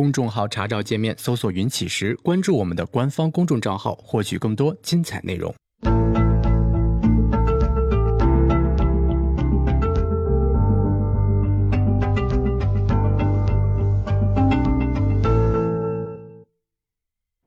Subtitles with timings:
[0.00, 5.54] 公众号查找界面搜索“云起时”，关注我们的官方公众账号，获取更多精彩内容。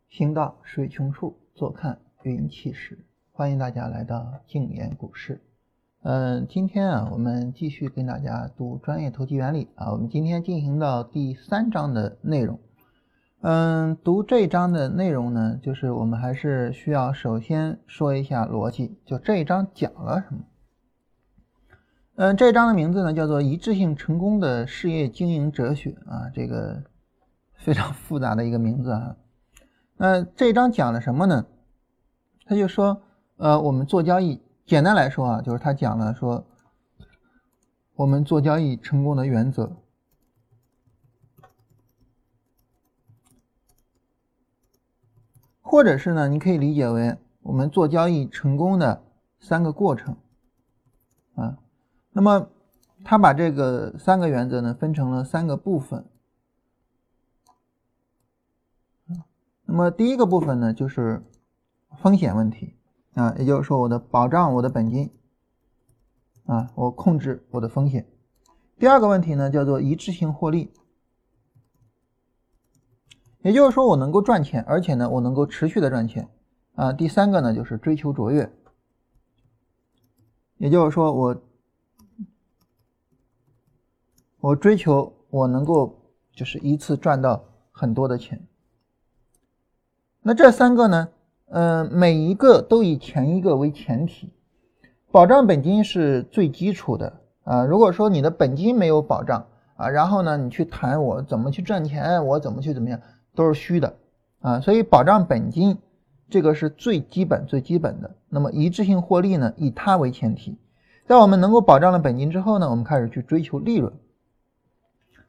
[0.10, 3.00] 行到水穷处，坐看云起时。
[3.32, 5.42] 欢迎大家来到静言股市。
[6.06, 9.90] 嗯，今天啊，我们继续跟大家读专业投机原理啊。
[9.94, 12.60] 我们今天进行到第三章的内容。
[13.40, 20.42] 嗯，读这一章的内容呢，就是我们还是需要首先说一下逻辑，就这一章讲了什么。
[22.16, 26.84] 嗯，这一章的名字呢叫做“一致性成功的事业经营哲学”啊，这个
[27.56, 29.16] 非常复杂的一个名字啊。
[29.96, 31.46] 那这一章讲了什么呢？
[32.46, 33.02] 他就说。
[33.38, 36.46] 呃，我们做交易，简单来说啊，就是他讲了说，
[37.96, 39.76] 我们做交易成功的原则，
[45.62, 49.04] 或者是呢，你可以理解为我们做交易成功的
[49.40, 50.18] 三个过程
[51.36, 51.60] 啊。
[52.12, 52.50] 那么
[53.04, 56.06] 他把这个三个原则呢，分成了三个部分。
[59.66, 61.22] 那么第一个部分呢，就是
[61.98, 62.78] 风险问题。
[63.14, 65.12] 啊，也就是说，我的保障我的本金，
[66.46, 68.08] 啊，我控制我的风险。
[68.78, 70.74] 第二个问题呢，叫做一致性获利，
[73.42, 76.28] 也就是说，我能够赚钱，而且呢，我能够持续的赚钱。
[76.76, 78.52] 啊，第三个呢，就是追求卓越，
[80.58, 81.44] 也就是说，我
[84.40, 88.48] 我追求我能够就是一次赚到很多的钱。
[90.24, 91.10] 那这三个呢？
[91.56, 94.34] 嗯，每一个都以前一个为前提，
[95.12, 97.64] 保障本金是最基础的啊。
[97.64, 103.00] 如果说你的本金没有保障啊，然后呢，你去谈我怎么去赚钱，我怎么去怎么样，
[103.36, 103.94] 都是虚的
[104.40, 104.60] 啊。
[104.62, 105.78] 所以保障本金
[106.28, 108.10] 这个是最基本最基本的。
[108.30, 110.58] 那么一致性获利呢，以它为前提，
[111.06, 113.94] 在我们能够保障了本金之后呢，我们开始去追求利润。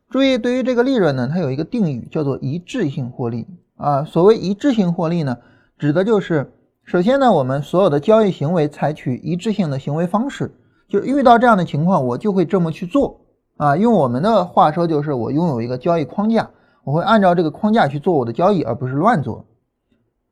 [0.09, 3.47] 注意，对于这个利润呢，它有一个定语叫做一致性获利
[3.77, 4.05] 啊。
[4.05, 5.37] 所谓一致性获利呢？
[5.85, 6.51] 指的就是，
[6.85, 10.51] 首先呢，我们所有的交易行为采取一致性的行为方式，
[10.89, 13.21] 就遇到这样的情况，我就会这么去做
[13.59, 13.77] 啊。
[13.77, 16.49] 用我们的话说，就是我拥有一个交易框架，
[16.85, 19.45] 我会按照这个框架去做我的交易，而不是乱做。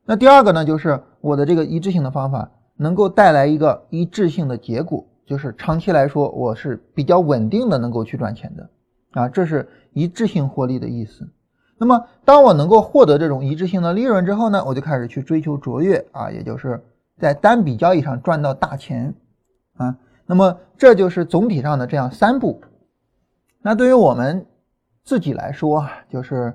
[0.06, 8.70] 那第二个呢，就是我的这个一致性的方法能够带来一个一致性的结果，就是长期来说我是比较稳定的，能够去赚钱的
[9.20, 9.28] 啊。
[9.28, 11.28] 这是一致性获利的意思。
[11.82, 16.80] 那么，当我能够获得这种一致性的利润之后呢，我就开始去追求卓越啊，也就是
[17.18, 19.12] 在单笔交易上赚到大钱
[19.74, 19.96] 啊。
[20.24, 22.60] 那么，这就是总体上的这样三步。
[23.62, 24.46] 那对于我们
[25.02, 26.54] 自己来说啊，就是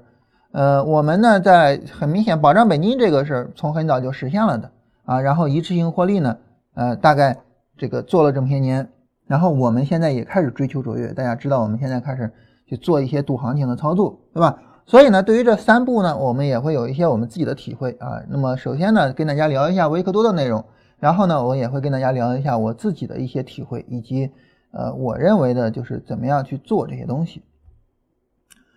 [0.54, 4.72] 呃，我们呢在很明显保障本金这个是从很早就实现了的
[5.04, 5.20] 啊。
[5.20, 6.38] 然后一次性获利呢，
[6.74, 7.38] 呃，大概
[7.78, 8.88] 这个做了这么些年，
[9.26, 11.12] 然后我们现在也开始追求卓越。
[11.12, 12.32] 大家知道，我们现在开始
[12.66, 14.58] 去做一些赌行情的操作，对吧？
[14.88, 18.24] 所以呢，对于这三步呢，我们也会有一些我们自己的体会啊。
[18.30, 20.64] 那么首先呢，跟大家聊一下维克多的内容，
[20.98, 24.32] 然后呢，我也会跟大家聊一下我自己的一些体会，以及
[24.72, 27.44] 呃，我认为的就是怎么样去做这些东西。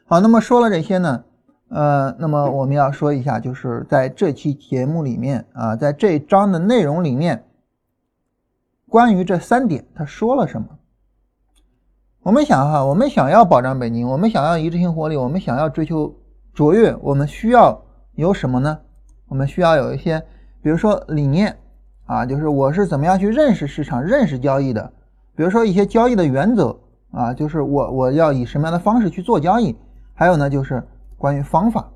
[0.06, 1.22] 好，那么说了这些呢，
[1.68, 7.44] 呃，那么我们要说一下，就是在这期节目里面啊，在这章的内容里面，
[8.88, 10.79] 关于这三点他说了什么。
[12.22, 16.14] 我们想哈，我们想要保障本金，我们想要一致性获利，我们想要追求
[16.52, 17.82] 卓越，我们需要
[18.12, 18.78] 有什么呢？
[19.28, 20.22] 我们需要有一些，
[20.62, 21.56] 比如说理念
[22.04, 24.92] 啊，就是我是怎么样去认识市场、认识交易的。
[25.34, 26.78] 比如说一些交易的原则
[27.10, 29.74] 啊，就是我我要以什么样的方式去做交易。
[30.12, 30.86] 还有呢，就是
[31.16, 31.88] 关于方法。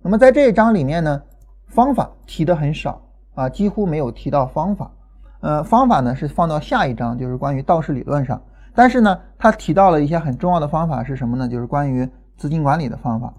[0.00, 1.20] 那么在这一章里面呢，
[1.66, 3.02] 方法提的很少
[3.34, 4.92] 啊，几乎没有提到方法。
[5.40, 8.40] 呃，方法呢是放到下一章，就是关于道氏理论上。
[8.76, 11.48] 但是呢，他提到了一些很重要的方法是什么呢？
[11.48, 12.06] 就是关于
[12.36, 13.32] 资金管理的方法。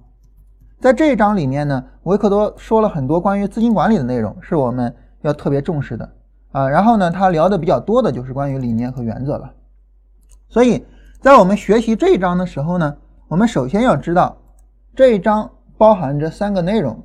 [0.80, 6.10] 在这一章里面呢，维克多说了很多关于资金管理的内容，是我们要特别重视的
[6.52, 6.68] 啊。
[6.68, 9.54] 然后呢，他聊的比较多的就是关于理念和原则了。
[10.50, 10.84] 所以
[11.22, 12.98] 在我们学习这一章的时候呢，
[13.28, 14.38] 我们首先要知道
[14.96, 17.04] 这一章包含着三个内容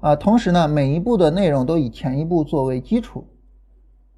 [0.00, 3.26] 啊，同时呢，每一步的内容都以前一步作为基础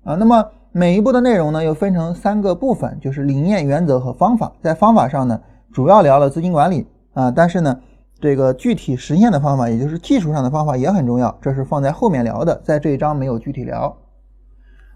[0.05, 0.15] 啊。
[0.15, 4.53] 那么每一步的内容呢，又分成三个部分，就是理念、原则和方法。
[4.61, 5.41] 在方法上呢，
[5.73, 7.81] 主要聊了资金管理啊，但是呢，
[8.21, 13.97] 这个具体实现的方法，也就是技术上的方法也很重要，这是放在后面聊的，在这一章没有具体聊。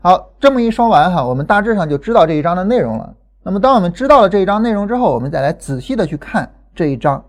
[0.02, 3.14] 好，这么一说完哈，我们大致上就知道这一章的内容了。
[3.42, 7.24] 那么，当我们知道了这一章内容之后，我们再来仔细的去看这一章。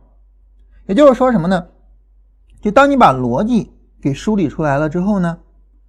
[0.88, 1.68] 也就是说什么呢？
[2.62, 3.72] 就当你把逻辑
[4.02, 5.38] 给梳理出来了之后呢，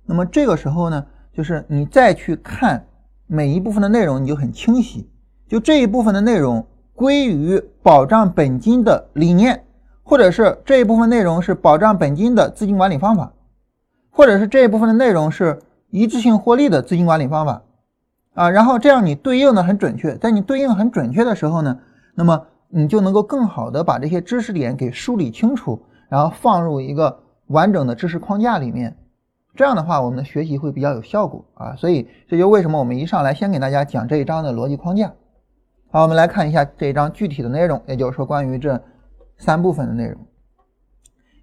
[0.06, 2.86] 那么这个时候呢，就是你再去看
[3.26, 5.08] 每一部分的内容，你就很清晰。
[5.48, 9.64] 就这一部分的内容归于保障本金的理念，
[10.02, 13.32] 或者是这一部分内容是保障本金的资金管理方法，
[14.10, 15.58] 或者是这一部分的内容是
[15.90, 17.62] 一致性获利的资金管理方法。
[18.34, 21.78] 啊，然后这样你对应的很准确，在你对应很准确的时候呢，
[22.14, 27.18] 那么你就能够更好的把这些知识点给梳理清楚，然后放入一个
[27.48, 28.96] 完整的知识框架里面。
[29.54, 31.76] 这样的话，我们的学习会比较有效果啊。
[31.76, 35.12] 所以这就为什么我们一上来先给大家讲这一章的逻辑框架。
[35.90, 38.82] 好，我们来看一下这一章具体的内容，也就是说关于这
[39.36, 40.18] 三部分的内容。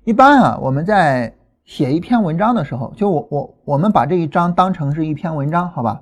[0.06, 1.36] 一般啊，我们在
[1.66, 6.02] 写一篇文章的时候，就我我我们把这一章当成是一篇文章，好吧？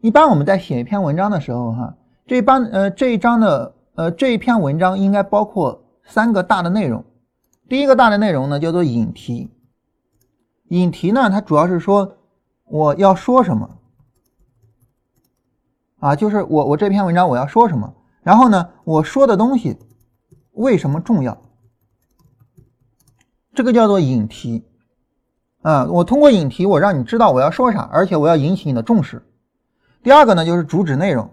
[0.00, 1.94] 一般我们在写一篇文章的时候，哈，
[2.26, 7.04] 这一般呃这一章的呃这一篇文章应该包括三个大的内容。
[7.68, 9.50] 第一个大的内容呢叫做引题，
[10.68, 12.16] 引题呢它主要是说
[12.64, 13.78] 我要说什么
[15.98, 19.78] 啊，就是我我这篇文章我要说什么，然后呢我说的东西
[20.52, 21.42] 为什么重要，
[23.54, 24.64] 这个叫做引题
[25.62, 25.86] 啊。
[25.86, 29.22] 我通过引题我让你知道我要说啥，而且我要引起你的重视。
[30.02, 31.30] 第二个呢，就是主旨内容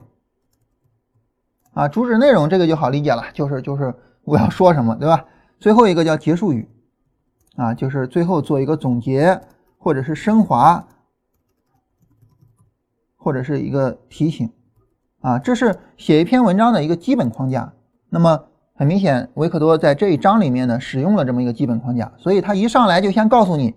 [1.73, 3.93] 啊，主旨内容这个就好理解了，就是就是
[4.23, 5.25] 我要说什么，对吧？
[5.59, 6.69] 最后一个叫结束语
[7.55, 9.41] 啊，就是最后做一个总结，
[9.77, 10.87] 或者是升华，
[13.15, 14.51] 或者是一个提醒
[15.21, 17.73] 啊，这是写一篇文章的一个基本框架。
[18.09, 23.75] 那么很明显，维克多在这一章里面呢，使用了这么一个基本框架，所以他一上来就先告诉你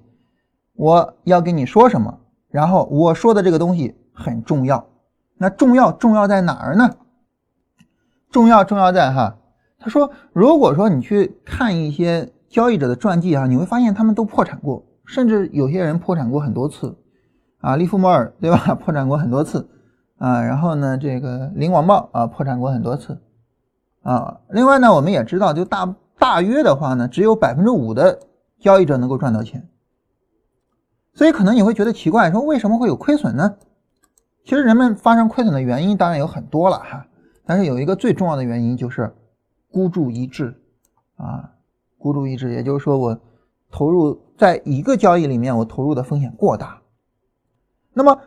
[0.74, 3.96] 我要跟你说什么，然后我说的这个东西。
[4.16, 4.86] 很重要，
[5.38, 6.88] 那重要重要在哪儿呢？
[8.30, 9.38] 重要重要在哈，
[9.76, 16.96] 他说，如果说你去看一些交易者的传记啊，你会发现他们都破产过，甚至有些人破产过很多次
[17.58, 18.56] 啊，利弗莫尔对吧？
[18.80, 19.68] 破产过很多次
[20.18, 23.20] 啊，然后呢，这个林广茂啊，破产过很多次
[24.04, 24.40] 啊。
[24.50, 28.20] 另外呢，我们也知道，就大大约的话呢，只有百分之五的
[28.60, 29.68] 交易者能够赚到钱，
[31.12, 33.56] 所以可能你会觉得奇怪，说为什么会有亏损呢？
[34.44, 37.04] 其实人们发生亏损的原因当然有很多了哈，
[37.44, 39.12] 但是有一个最重要的原因就是
[39.72, 40.54] 孤注一掷
[41.16, 41.50] 啊，
[42.04, 43.18] 孤注一掷，也就是说我
[43.70, 46.82] 投入在一个交易里面，我投入的风险过大。
[47.94, 48.20] 那么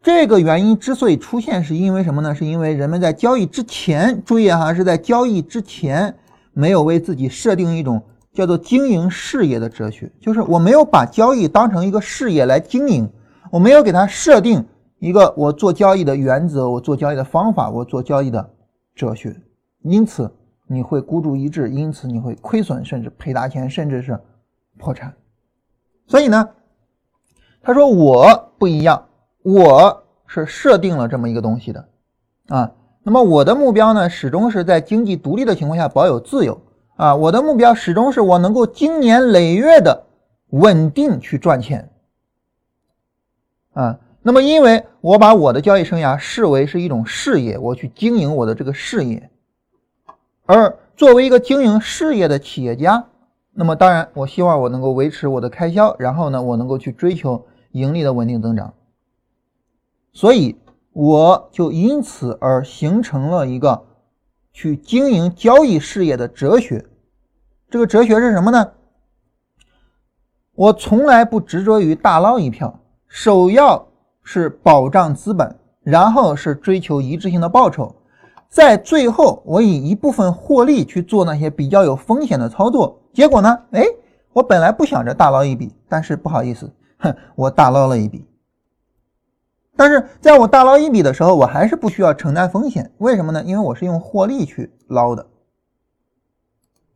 [0.00, 2.32] 这个原因之所以出现，是因为什么呢？
[2.32, 6.14] 是因为人们在交易之前，注意哈，是在交易之前
[6.52, 8.00] 没有为自己设定一种
[8.32, 13.10] 叫做经营事业的哲学，就是我没有把交易当成一个事业来经营，
[13.50, 14.64] 我没有给它设定。
[15.00, 18.48] 一个我做交易的原则，我做交易的方法，我做交易的
[18.94, 19.34] 哲学，
[19.82, 20.32] 因此
[20.66, 24.18] 你会孤注一掷，因此你会亏损，甚至赔大钱，甚至是
[24.78, 25.14] 破产。
[26.06, 26.48] 所以呢，
[27.62, 29.06] 他说我不一样，
[29.42, 31.88] 我是设定了这么一个东西的
[32.48, 32.72] 啊。
[33.02, 36.60] 那么我的目标呢，始终是在经济独立的情况下保有自由
[36.96, 37.14] 啊。
[37.14, 40.06] 我的目标始终是我能够经年累月的
[40.48, 41.90] 稳定去赚钱
[43.74, 43.98] 啊。
[44.22, 49.30] 那么，因为我把我的交易生涯视为是一种事业，我去经营我的这个事业，
[50.46, 53.06] 而作为一个经营事业的企业家，
[53.52, 58.74] 那么当然，我希望我能够维持我的开销，然后呢，我能够去追求盈利的稳定增长，
[60.12, 60.56] 所以
[60.92, 63.84] 我就因此而形成了一个
[64.52, 66.84] 去经营交易事业的哲学。
[67.70, 68.72] 这个哲学是什么呢？
[70.54, 73.86] 我从来不执着于大捞一票，首要。
[74.26, 77.94] 是保障资本，然后是追求一致性的报酬，
[78.54, 83.58] 在最后我以一部分获利去做那些比较有风险的操作，结果呢？
[83.72, 83.84] 哎，
[84.32, 88.24] 我本来不想着大捞一笔，但是不好意思，哼，我大捞了一笔。
[89.74, 93.42] 但是在我大捞一笔的时候，我还是不需要承担风险，为什么呢？
[93.44, 95.26] 因为我是用获利去捞的。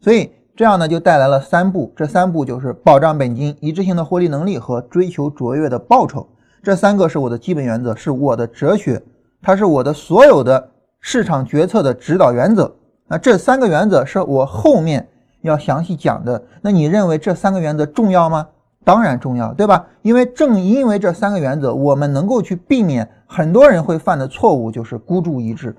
[0.01, 6.25] 所以这样呢，就带来了三步，这三步就是保障本金、一致性的获利能力和追求卓越的报酬。
[6.63, 9.03] 这三个是我的基本原则，是我的哲学，
[9.43, 12.75] 它是我的所有的市场决策的指导原则。
[13.07, 15.09] 那这三个原则是我后面
[15.41, 16.43] 要详细讲的。
[16.63, 18.49] 那你认为这三个原则重要吗？
[18.85, 19.87] 当然重要，对吧？
[20.01, 25.77] 因为正因为这三个原则，我们能够去避免很多人会犯的错误，就是孤注一掷。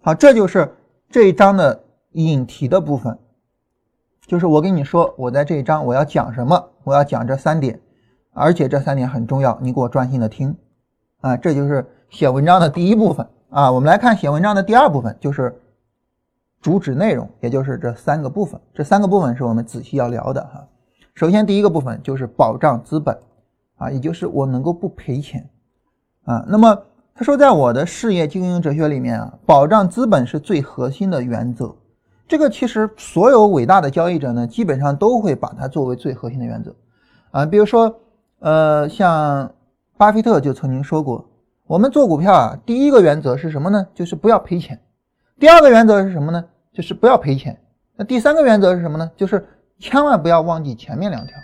[0.00, 0.74] 好，这就是
[1.10, 3.18] 这一章的引题的部分，
[4.26, 7.78] 就是我跟你说，我在这一章我要讲什么，我要讲这三点。
[8.34, 10.56] 而且这三点很重要，你给我专心的听，
[11.20, 13.70] 啊，这就是写文章的第一部分啊。
[13.70, 15.56] 我们来看写文章的第二部分，就是
[16.60, 18.60] 主旨内容，也就是这三个部分。
[18.74, 20.66] 这三个部分是我们仔细要聊的哈。
[21.14, 23.16] 首先，第一个部分就是保障资本
[23.76, 25.48] 啊，也就是我能够不赔钱
[26.24, 26.44] 啊。
[26.48, 26.76] 那么
[27.14, 31.74] 他说，在我的事业经营哲学里面啊，保障资本是最核心的原则。
[32.26, 36.74] 这个其实所有伟大的交易者呢，基本上都会把它作为最核心的原则
[37.30, 37.44] 啊。
[37.44, 37.94] 比如说，
[38.38, 39.52] 呃，像
[39.98, 41.28] 巴菲特就曾经说过，
[41.66, 43.86] 我们做股票啊，第一个原则是什么呢？
[43.94, 44.80] 就是不要赔钱。
[45.38, 46.44] 第二个原则是什么呢？
[46.72, 47.58] 就是不要赔钱。
[47.96, 49.10] 那第三个原则是什么呢？
[49.16, 49.46] 就是
[49.78, 51.36] 千万不要忘记前面两条。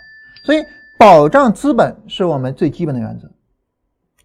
[0.45, 0.63] 所以，
[0.97, 3.29] 保障资本是我们最基本的原则。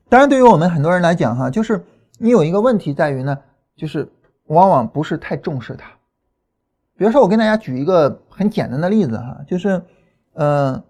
[0.08, 1.84] 当然，对于我们很多人来讲，哈，就是
[2.18, 3.38] 你有一个问题在于呢，
[3.76, 4.08] 就是
[4.46, 5.90] 往往不是太重视它。
[6.96, 9.82] 比如说，我跟大家举一个很简单的例子，哈，就是，
[10.34, 10.82] 呃，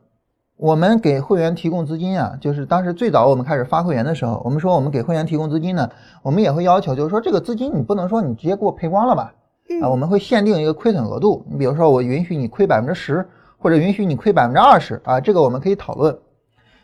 [0.65, 5.91] 我们给会员提供资金啊，就是当时最早我们开始发会员的时候，我们说我们给会员提供资金呢，
[6.23, 9.35] 我们也会要求，就是说这个资金你不能说你直接给我赔光了吧？
[9.83, 13.29] 啊，我们会限定一个亏损额度，你比如说我允许你亏百分之十，
[13.59, 16.19] 或者允许你亏百分之二十啊，这个我们可以讨论。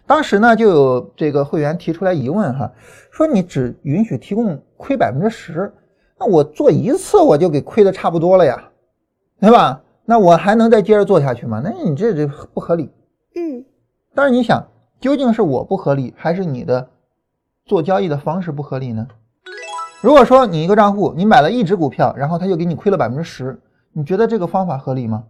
[0.06, 2.70] 当时呢，就有这个会员提出来疑问哈，
[3.10, 5.72] 说你只允许提供亏百分之十，
[6.18, 8.62] 那我做一次我就给亏的差不多了呀，
[9.40, 9.80] 对吧？
[10.04, 11.62] 那我还能再接着做下去吗？
[11.64, 12.90] 那你这这不合理。
[13.34, 13.64] 嗯。
[14.20, 14.68] 但是你想，
[15.00, 16.90] 究竟是我不合理，还是你的
[17.64, 19.08] 做交易的方式不合理呢？
[20.02, 23.58] 如果说你一个账户你买了一只股票，然后他就给你亏了百分之十，
[23.94, 25.24] 你觉得这个方法合理吗？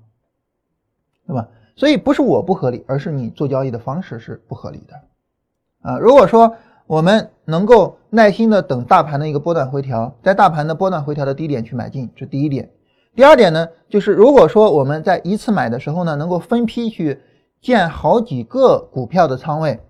[1.25, 1.47] 对吧？
[1.77, 5.89] 所以不是我不合理，而是你做交易的方式是不合理的。
[5.89, 6.57] 啊，如果说
[6.89, 12.69] 我们能够耐心的等大盘的一个波段回调，在大盘的波段回调的低点去买进，这第一点。
[13.15, 17.21] 第二点呢，就是如果说我们在一次买的时候呢，能够分批去
[17.61, 19.81] 建好几个股票的仓位，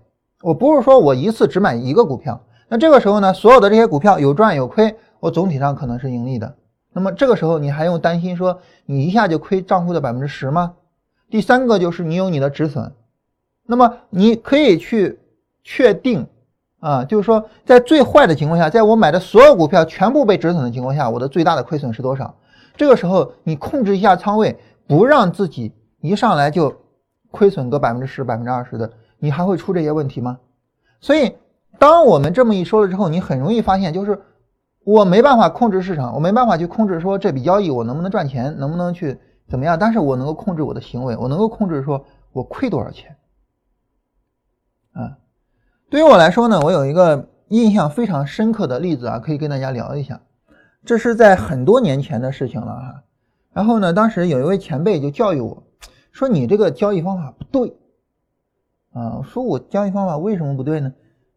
[0.41, 2.41] 我不是说我一次只买一个股票。
[2.67, 6.55] 那这个时候呢，所有的这些股票有赚有亏，我总体上可能是盈利的。
[6.93, 10.73] 那么这个时候你还用担心说你一下就亏账户的百分之十吗？
[11.29, 12.91] 第三个就是你有你的止损，
[13.65, 15.19] 那么你可以去
[15.63, 16.27] 确定
[16.81, 22.35] 啊，就是说在最坏的情况下，在我买的所有股票全部被止损的情况下，我的最大的亏损是多少？
[22.75, 26.80] 这个时候你控制一下仓位，不让自己一上来就
[27.31, 30.37] 亏损个百分之十、百分之二十的，你还会出这些问题吗？
[30.99, 31.35] 所以。
[31.79, 34.21] 当我们这么一说了之后，你很容易发现，就是
[34.83, 39.17] 我没办法控制市场，我没办法去控制说这笔交易我能不能赚钱，能不能去
[39.49, 43.15] 怎么样，但是我能够控制我的行为，我能够控制说我亏多少钱。
[44.93, 45.17] 啊，
[45.89, 50.21] 对于我来说呢，我有一个印象非常深刻的例子啊，可以跟大家聊一下。
[50.85, 53.03] 这是在很多年前的事情了哈。
[53.53, 55.63] 然后呢，当时有一位前辈就教育我
[56.11, 57.75] 说：“你这个交易方法不对。”
[58.93, 60.91] 啊，说我交易方法为什么不对呢？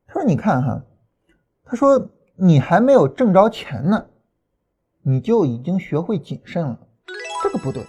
[0.09, 0.83] 他说：“你看哈，
[1.65, 4.07] 他说你还没有挣着钱呢，
[5.03, 6.77] 你就已经学会谨慎了，
[7.45, 7.87] 这个不对。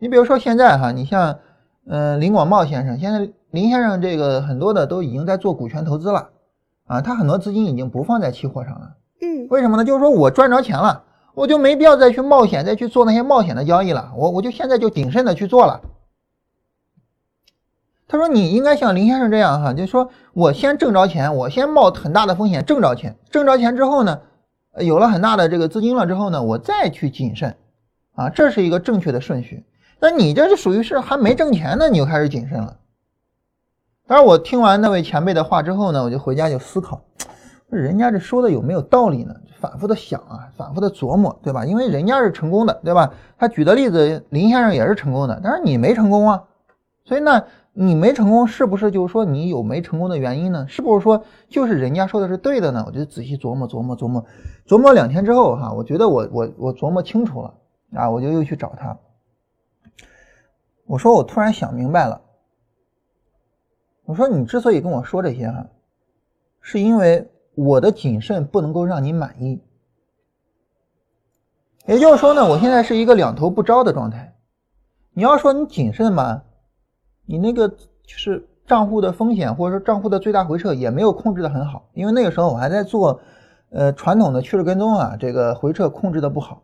[0.00, 1.38] 你比如说现在哈，你像
[1.86, 6.30] 嗯林广茂先生，现在林先生这个很多的都已经在做股权投资了
[6.86, 8.96] 啊，他很多资金已经不放在期货上了。
[9.22, 9.84] 嗯，为什么呢？
[9.84, 15.80] 就是说我赚着钱了，我就没必要再去冒险，再去做那些冒险的交易了，我我就现在就谨慎的去做了。”
[18.12, 24.18] 他说：“你应该像林先生这样哈，就说我先挣着钱，我先冒很大的风险挣着钱，挣着钱之后呢，
[24.78, 27.54] 有了很大的这个资金了之后呢，我再去谨慎，
[28.16, 29.64] 啊，这是一个正确的顺序。
[30.00, 32.78] 那你这是属于是还没挣钱呢，你就开始谨慎了。
[34.08, 37.00] 当然，我听完那位前辈的话之后呢，我就回家就思考，
[37.68, 39.32] 人家这说的有没有道理呢？
[39.60, 41.64] 反复的想啊，反复的琢磨，对吧？
[41.64, 43.12] 因为人家是成功的，对吧？
[43.38, 46.42] 他举的例子，林先生也是成功的，但是你没成功啊，
[47.04, 47.44] 所以呢。”
[47.82, 50.66] 你没成功，是不是就是说你有没成功的原因呢？
[50.68, 52.84] 是不是说就是人家说的是对的呢？
[52.86, 54.22] 我就仔细琢磨琢磨琢磨，
[54.66, 57.54] 琢磨两天之后哈，我觉得我我我琢磨清楚了
[57.94, 58.98] 啊，我就又去找他。
[60.84, 62.20] 我说我突然想明白了，
[64.04, 65.66] 我说你之所以跟我说这些哈，
[66.60, 69.58] 是因为我的谨慎不能够让你满意。
[71.86, 74.36] 也就是说呢，我现在是一个两头不招的状态。
[75.14, 76.44] 你要说你谨慎吧？
[77.30, 77.76] 你那个就
[78.16, 83.20] 是账户的风险，或者说账户的最大回撤也没有控制的很好，因为那个时候我还在做，
[83.70, 86.60] 呃，传统的趋势跟踪啊，这个回撤控制的不好。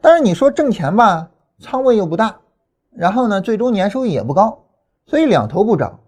[0.00, 1.28] 但是你说挣钱吧，
[1.60, 2.34] 仓位又不大，
[2.96, 4.58] 然后呢，最终年收益也不高，
[5.04, 6.00] 所以两头不着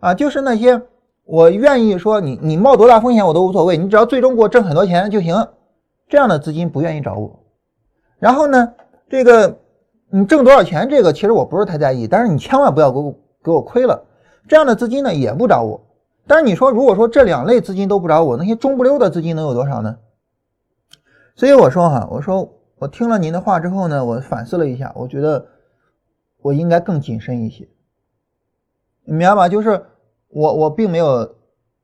[0.00, 0.12] 啊。
[0.12, 0.82] 就是那些
[1.22, 5.46] 我愿意说你你冒多大风险我都无所谓，你只要最终给我挣很多钱就行，
[6.08, 7.38] 这样的资金不愿意找我。
[8.18, 8.74] 然后呢，
[9.08, 9.60] 这个。
[10.16, 10.88] 你挣多少钱？
[10.88, 14.00] 这个其实我不是太在意，但是你千万不要给我给我亏了。
[14.46, 15.84] 这样的资金呢也不找我。
[16.24, 19.98] 但是你说，如果说这两类资金都不找我，那些中不溜的资金能有多少呢？
[21.34, 25.44] 所以我说哈，我说我听了您的话之后呢，我反思了一下，我觉得
[26.42, 27.68] 我应该更谨慎一些，
[29.04, 29.48] 你明白吧？
[29.48, 29.84] 就是
[30.28, 31.28] 我我并没有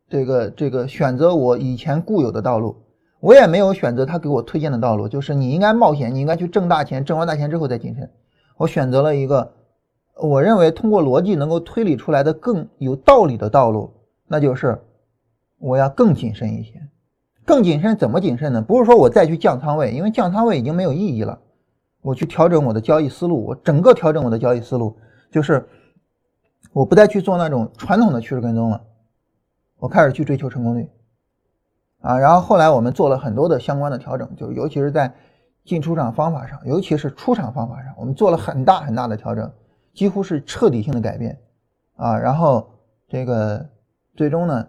[0.09, 2.77] 这个这个选择我以前固有的道路，
[3.19, 8.09] 我也没有选择他给我推荐的道路，就是你应该冒险，你应该去挣大钱，挣完大钱之后再谨慎。
[8.61, 9.55] 我选择了一个
[10.17, 13.91] 我认为通过逻辑能够推理出来的更有道理的道路，
[14.27, 14.79] 那就是
[15.57, 16.75] 我要更谨慎一些。
[17.47, 18.61] 更谨慎怎么谨慎呢？
[18.61, 21.39] 不是说我再去降仓位，因为降仓位已经没有意义了。
[22.03, 24.95] 我去调整我的交易思路，我整个调整我的交易思路，
[25.31, 25.67] 就是
[26.75, 28.83] 我不再去做那种传统的趋势跟踪了，
[29.79, 30.87] 我开始去追求成功率
[32.03, 32.19] 啊。
[32.19, 35.15] 然后后来我们做了很多的相关的调整，就尤其是在
[35.65, 39.51] 进出场方法上，尤其是出场方法上，我们做了很大很大的调整，
[39.95, 41.39] 几乎是彻底性的改变
[41.97, 42.19] 啊。
[42.19, 42.71] 然后
[43.09, 43.65] 这个
[44.17, 44.67] 最终呢，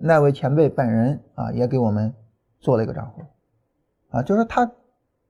[0.00, 2.12] 那位前辈本人啊也给我们。
[2.64, 3.22] 做了一个账户，
[4.10, 4.70] 啊，就是他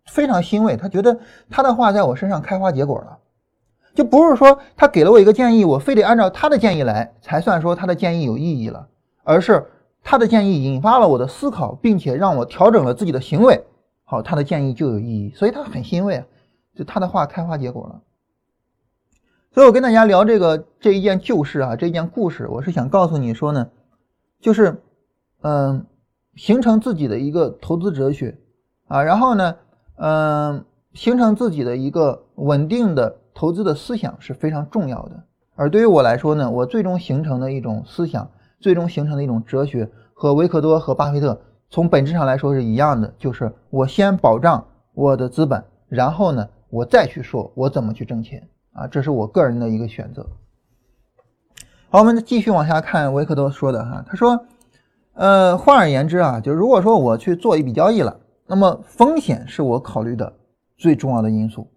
[0.04, 3.18] 非常欣慰，他觉得他的话在我身上开花结果了，
[3.94, 8.86] 就不是说他给了我一个建议，我非得按照他的建议来才算说他的建议有意义了，
[9.24, 9.66] 而是
[10.02, 13.64] 他的建议引发了我的思考，并且让我调整了自己的行为，
[14.12, 16.22] 好，他的建议就有意义，所以他很欣慰，
[16.74, 18.02] 就他的话开花结果了。
[19.54, 23.70] 所以我跟大家聊这个这一件旧事啊，这一件故事，我是想告诉你说呢，
[24.38, 24.82] 就是
[25.40, 25.86] 嗯。
[26.34, 28.38] 形成自己的一个投资哲学
[28.88, 29.54] 啊，然后呢，
[29.96, 30.64] 嗯，
[30.94, 35.24] 形成自己的一个稳定的投资的思想是非常重要的。
[35.54, 41.38] 而对于我来说呢，我最终形成的一种思想，最终形成的一种哲学，和维克多和巴菲特
[41.72, 44.62] 从本质上来说是一样的，就是我先保障
[44.92, 50.26] 我的资本，然后呢，我再去说我怎么去挣钱啊，这是我个人的一个选择。
[51.88, 54.44] 好，我们继续往下看维克多说的哈，他说。
[55.14, 60.32] 呃，换而言之啊，就如果说我去做一笔交易了，那么风险是我考虑的
[60.78, 61.70] 最重要的因素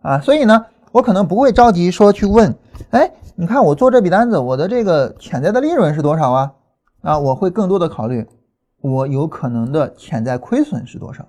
[0.00, 2.54] 啊，所以呢，我可能不会着急说去问，
[2.90, 6.52] 哎，你看我做这笔单子，我的这个潜在的利润是多少啊？
[7.00, 8.24] 啊，我会更多的考虑
[8.82, 11.26] 我有可能的潜在亏损是多少，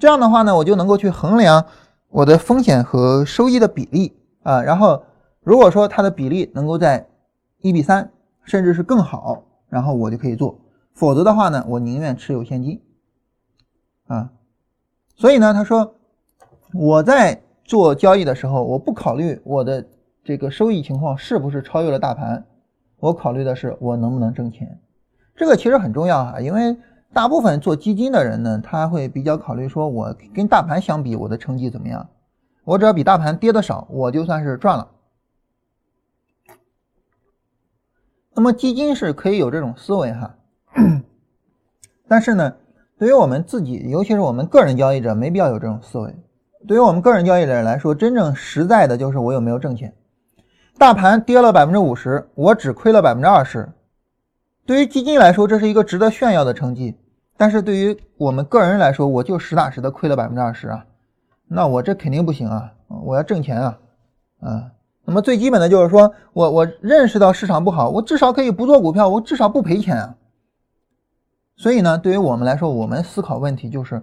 [0.00, 1.64] 这样的话呢，我就能够去衡量
[2.08, 5.04] 我的风险和收益的比例啊，然后
[5.42, 7.06] 如果说它的比例能够在
[7.60, 8.10] 一比三，
[8.42, 9.44] 甚至是更好。
[9.68, 10.60] 然后我就可以做，
[10.92, 12.78] 否则的话呢，我宁愿持有现金，
[14.06, 14.30] 啊，
[15.16, 15.94] 所以呢，他说
[16.74, 19.82] 我在做交易的时候，我不考虑我的
[20.22, 22.44] 这个收益情况是不是超越了大盘，
[22.98, 24.78] 我考虑的是我能不能挣钱，
[25.34, 26.76] 这个其实很重要哈，因为
[27.12, 32.08] 大部分做基金的人呢，他会比较考虑说，我跟大盘相比，我的成绩怎么样，
[32.64, 34.88] 我只要比大盘跌的少，我就算是赚了。
[38.34, 40.34] 那么基金是可以有这种思维哈，
[42.08, 42.54] 但是呢，
[42.98, 46.14] 对于我们自己，尤其是我们个人交易者，没必要有这种思维。
[46.66, 49.92] 对于我们个人交易者来说，真正实在的就是我有没有挣钱。
[50.78, 53.68] 大盘跌了百分之五十，我只亏了百分之二十。
[54.64, 56.94] 对于基金来说，这是一个值得炫耀的成绩；
[57.36, 60.86] 但是对于我们个人来说，我就实打实的亏了百分之二十啊，
[61.48, 62.72] 那我这肯定不行啊！
[63.02, 63.78] 我要挣钱啊，
[64.40, 64.72] 啊。
[65.04, 70.16] 那么最基本的就是说，我我认识到市场不好，我至少可以不做股票，我至少不赔钱啊。
[71.56, 74.00] 所以呢，对于我们来说，我们思考问题就是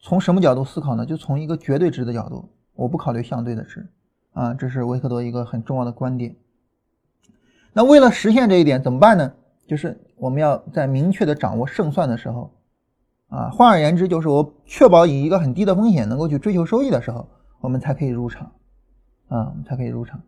[0.00, 1.06] 从什么角度思考呢？
[1.06, 3.86] 就从一个绝对值的角度，我不考虑相对的值
[4.32, 4.52] 啊。
[4.54, 6.34] 这是维克多一个很重要的观点。
[7.72, 9.32] 那为了实现这一点怎么办呢？
[9.66, 12.52] 就是我们要在明确的掌握胜算的时候
[13.28, 17.28] 啊，换而言之，就是我确保以一个很低的风险能够去追求收益的时候，
[17.60, 18.52] 我们才可以入场。
[19.28, 20.20] 啊，我们才可以入场，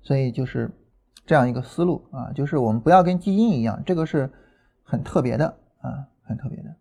[0.00, 0.70] 所以就是
[1.26, 4.30] 这样一个思路啊，就是我们不要跟基金一样，这个是
[4.82, 5.46] 很特别的
[5.82, 6.74] 啊，很特别的。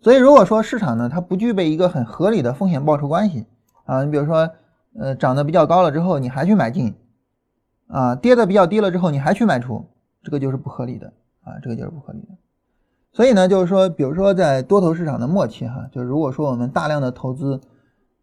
[0.00, 3.44] 所以如果说市场呢，它不具备一个很合理的风险报酬关系
[3.84, 4.50] 啊，你比如说，
[4.98, 6.94] 呃，涨得比较高了之后你还去买进，
[7.92, 9.86] 啊，跌的比较低了之后你还去卖出，
[10.24, 11.06] 这个就是不合理的
[11.44, 12.28] 啊，这个就是不合理的。
[13.12, 17.60] 所以呢，就是说，比如说在多头市场的末期哈，就如果说我们大量的投资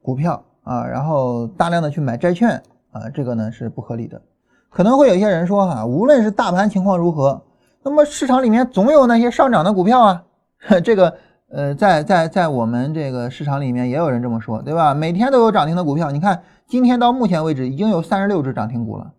[0.01, 0.43] 股票。
[0.61, 4.21] 啊，然后大量的去买债券啊，这个呢是不合理的。
[4.69, 7.41] 可能会有一些人说哈，无论是大盘情况如何，
[7.81, 10.23] 那么市场里面总有那些上涨的股票啊。
[10.83, 11.15] 这个
[11.49, 14.93] 呃，在在在我们这个市场里面也有人这么说，对吧？
[14.93, 19.11] 每天都有涨停的股票，你看今天到目前为止已经有三十六只涨停股了。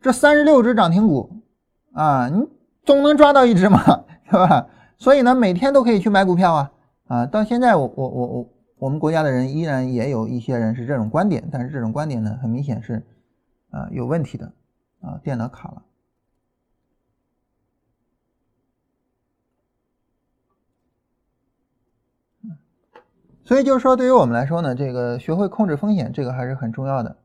[0.00, 1.42] 这三十六只涨停股
[1.92, 2.46] 啊，你
[2.84, 4.66] 总能抓到一只嘛，是吧？
[4.96, 6.72] 所以呢，每天都可以去买股票啊
[7.06, 7.26] 啊！
[7.26, 8.48] 到现在我我我我。
[8.80, 13.04] 我们国家的人依然也有一些人是这种观点，但是这种观点呢，很明显是
[13.70, 14.52] 啊有问题的
[15.00, 15.82] 啊，电脑卡了。
[23.42, 27.16] 所以就是说，对于我们来说呢，这个学会控制风险，这个还是很重要的。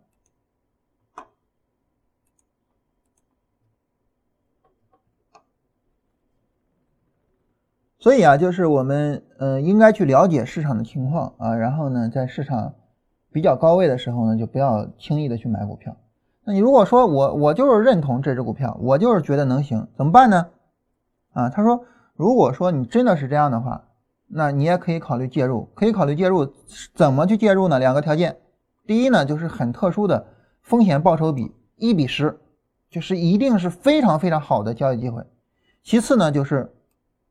[8.03, 12.73] 所以啊，就是我们呃应该去了解市场的情况啊，然后呢，在市场
[13.31, 15.95] 比较高位的时候呢，就不要轻易的去买股票。
[16.43, 20.47] 那你如果说我我就是认同这只股票，我就是觉得能行，怎么办呢？
[21.31, 21.79] 啊，他说，
[22.17, 23.85] 如果说你真的是这样的话，
[24.27, 26.45] 那你也可以考虑介入，可以考虑介入，
[26.93, 27.79] 怎么去介入呢？
[27.79, 28.35] 两个条件，
[28.85, 30.25] 第一呢，就是很特殊的
[30.61, 32.37] 风险报酬比一比十，
[32.89, 35.23] 就是一定是非常非常好的交易机会。
[35.81, 36.69] 其次呢，就是。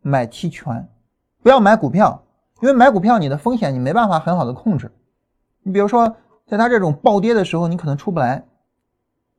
[0.03, 0.89] 买期权，
[1.43, 2.23] 不要买股票，
[2.61, 4.93] 因为买股票你的风险你没办法很好的控制。
[5.63, 8.45] 你比如说，在它这种暴跌的时候，你可能出不来。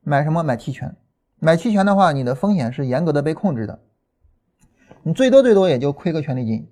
[0.02, 0.42] 买什么？
[0.42, 0.96] 买期权。
[1.38, 3.78] 买期权的话，你的风险是严格的被控制的。
[5.02, 6.66] 你最多最多也就亏个权利金，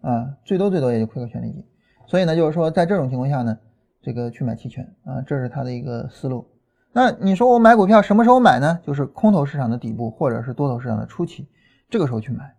[0.00, 1.64] 啊，最多最多也就亏个权利金。
[2.06, 3.58] 所以呢，就是说在这种情况下呢，
[4.00, 6.48] 这个去买期权啊，这是它的一个思路。
[6.92, 8.78] 那你说我买股票什么时候买呢？
[8.84, 11.48] 就是空头市场的底部或者是多头市场的初期，
[11.90, 12.55] 这个时候去买。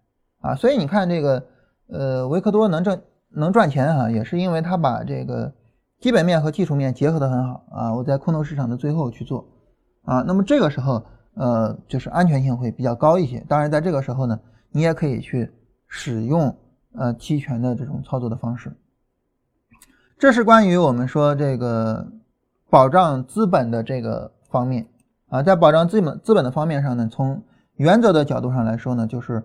[0.47, 1.43] 啊，所以你看这个，
[1.89, 5.53] 呃，维克多能挣能赚钱啊，也是因为他把这个
[5.99, 7.93] 基本面和技术面结合的很好啊。
[7.93, 9.45] 我在空头市场的最后去做
[10.05, 13.43] 啊，那么这个时候，呃，就是安全性会比较高一些。
[13.49, 14.39] 当然，在这个时候呢，
[14.71, 15.51] 你也可以去
[15.85, 16.55] 使用
[16.95, 18.71] 呃期权的这种操作的方式。
[20.17, 22.07] 这是关于我们说这个
[22.69, 24.87] 保障资本的这个方面
[25.27, 29.43] 啊，在保障资本资本的方面上呢，从原则的角度上来说呢，就是。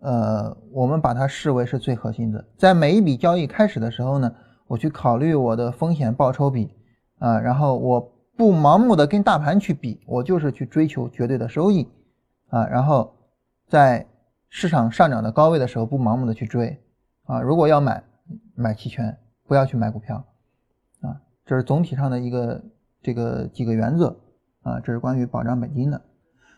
[0.00, 2.42] 呃，我们把它视为是最核心的。
[2.56, 4.34] 在每一笔交易开始的时候呢，
[4.66, 6.74] 我去考虑我的风险报酬比
[7.18, 8.00] 啊，然后我
[8.34, 11.86] 不盲目的跟大盘去比，我就是去追求绝对的收益
[12.48, 12.66] 啊。
[12.66, 13.14] 然后
[13.68, 14.06] 在
[14.48, 16.82] 市场上涨的高位的时候，不盲目的去追
[17.24, 17.42] 啊。
[17.42, 18.02] 如果要买，
[18.54, 19.14] 买期权，
[19.46, 20.16] 不要去买股票
[21.02, 21.20] 啊。
[21.44, 22.64] 这是总体上的一个
[23.02, 24.16] 这个几个原则
[24.62, 24.80] 啊。
[24.80, 26.00] 这是关于保障本金的。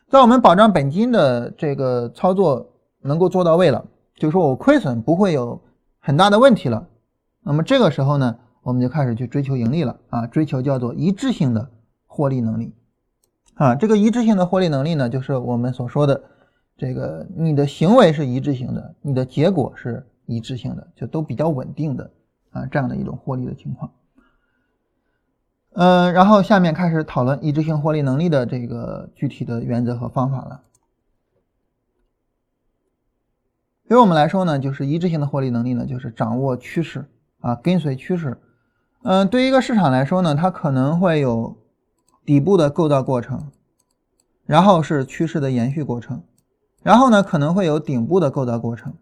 [0.09, 2.69] 在我们保障本金的这个操作。
[3.03, 3.85] 能够做到位了，
[4.15, 5.61] 就说我亏损不会有
[5.99, 6.89] 很大的问题了。
[7.43, 11.71] 那么这个时候呢，我们就开始去追求盈利了啊，追求叫做一致性的
[12.07, 12.73] 获利能力
[13.55, 13.75] 啊。
[13.75, 16.23] 这个一致性的获利能力呢，就是我们所说的
[16.77, 22.11] 这个你的行为是一致性的，你的结果是一致性的，就都比较稳定的
[22.53, 23.91] 啊这样的一种获利的情况。
[25.75, 30.61] 嗯，然后下面开始讨论一致性获利能力的这个具体的原则和方法了。
[33.93, 37.05] 对于我们来说呢，就是一致性的获利能力呢，就是掌握趋势
[37.41, 38.39] 啊，跟随趋势。
[39.03, 41.59] 嗯，对于一个市场来说呢，它可能会有
[42.25, 43.51] 底部的构造过程，
[44.47, 46.23] 然后是趋势的延续过程，
[46.83, 48.95] 然后呢可能会有顶部的构造过程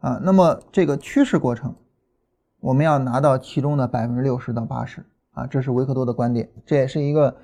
[0.00, 0.18] 啊。
[0.22, 1.74] 那么这个趋势过程，
[2.60, 7.36] 我们要拿到其中的百分之六十到八十啊，这是维克多的观点，这也是一个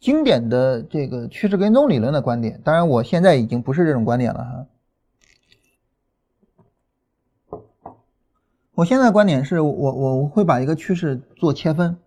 [0.00, 2.60] 经典的这个趋势跟踪理论的观点。
[2.64, 4.66] 当然，我现在已经不是这种观点了哈。
[8.80, 11.98] 我现在观点是我我我会把一个趋势做切分，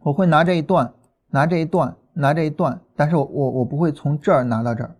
[0.00, 0.92] 我会拿这一段，
[1.30, 4.96] 拿这一段，拿这一段，但是我我我不会从这儿拿到这儿，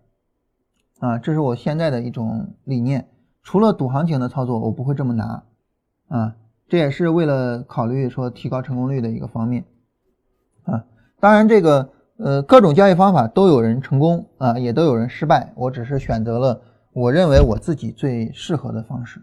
[0.99, 3.09] 啊，这是我现在的一种理念。
[3.41, 5.43] 除了赌行情的操作，我不会这么拿，
[6.07, 6.35] 啊，
[6.69, 9.65] 这也是为了考虑说提高成功率的一个方面，
[10.63, 10.85] 啊，
[11.19, 16.61] 当然这个呃各种交易方法都有人成功啊，也都有人失败，我只是选择了
[16.93, 19.21] 我认为我自己最适合的方式。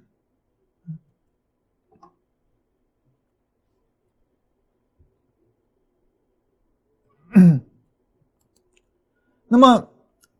[9.49, 9.88] 那么，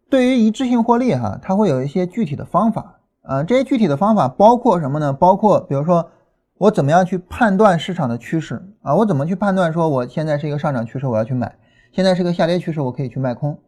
[0.09, 3.43] 对于一致性获利哈，它会有一些具体的方法啊。
[3.43, 5.13] 这些具体的方法包括什么呢？
[5.13, 6.11] 包括比如说，
[6.59, 8.95] 我怎么样去判断市场的趋势啊？
[8.95, 11.49] 我怎么去判断说我现在是一个上涨趋势，我要去买；
[11.93, 13.59] 现在是个下跌趋势，我可以去卖空。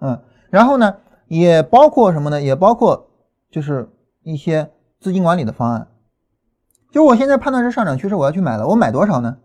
[0.00, 0.96] 嗯，然后呢，
[1.28, 2.42] 也包括什么呢？
[2.42, 3.10] 也包括
[3.50, 3.88] 就是
[4.22, 5.88] 一些资金管理的方案。
[6.90, 9.38] 就我现在判断是上涨趋势，我要去买了，我买多少呢？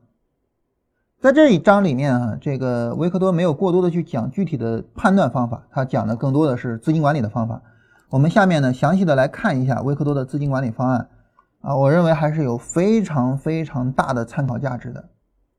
[1.20, 7.60] 在这一章里面啊，这个维克多没有过多的去讲具体的判断方法，他讲的更多的是资金管理的方法。
[8.10, 11.10] 我们下面呢详细的来看一下维克多的资金管理方案
[11.62, 15.10] 啊，我认为还是有非常非常大的参考价值的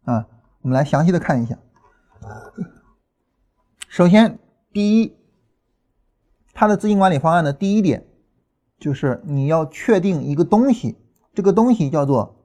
[0.04, 0.26] 啊。
[0.62, 1.58] 我们来详细的看一下。
[3.88, 4.38] 首先，
[4.72, 5.16] 第一，
[6.54, 8.06] 他的资金管理方案的第一点
[8.78, 10.96] 就是你要确定一个东西，
[11.34, 12.36] 这个东西叫做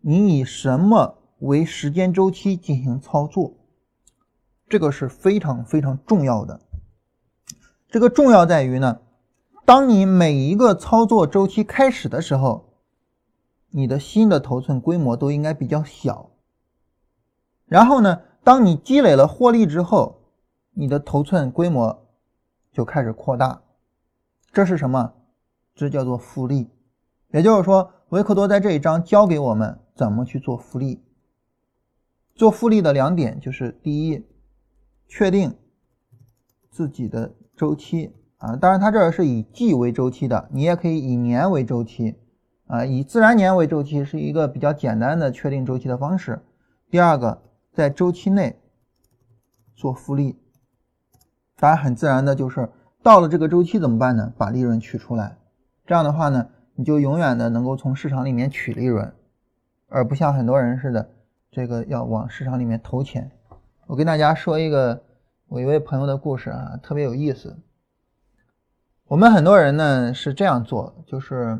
[0.00, 1.18] 你以什么。
[1.40, 3.52] 为时间周期进行操作，
[4.68, 6.60] 这个是非常非常重要的。
[7.88, 9.00] 这个重要在于呢，
[9.64, 12.72] 当你每一个操作周期开始的时候，
[13.70, 16.30] 你的新的头寸规模都应该比较小。
[17.66, 20.22] 然后呢，当你积累了获利之后，
[20.72, 22.06] 你的头寸规模
[22.72, 23.62] 就开始扩大。
[24.52, 25.12] 这是什么？
[25.74, 26.70] 这叫做复利。
[27.28, 31.02] 也就是说，维克多在这一章教给我们怎么去做复利。
[32.36, 34.24] 做复利的两点就是：第一，
[35.08, 35.56] 确定
[36.70, 42.14] 自己的周期啊，当然它这儿是以季为周期的，你也可以以年为周期
[42.66, 46.40] 啊，以自然年为周期是一个比较简单的确定周期的方式。
[46.88, 47.42] 第二个。
[47.76, 48.58] 在周期内
[49.74, 50.38] 做复利，
[51.58, 52.70] 当然很自然的就是
[53.02, 54.32] 到了这个周期怎么办呢？
[54.38, 55.36] 把利润取出来，
[55.84, 59.12] 这样的话呢，你就永远的能够从市场里面取利润，
[59.88, 61.10] 而不像很多人似的，
[61.50, 63.30] 这个要往市场里面投钱。
[63.86, 65.02] 我跟大家说一个
[65.48, 67.56] 我一位朋友的故事啊，特别有意思。
[69.06, 71.58] 我们很多人呢是这样做，就是，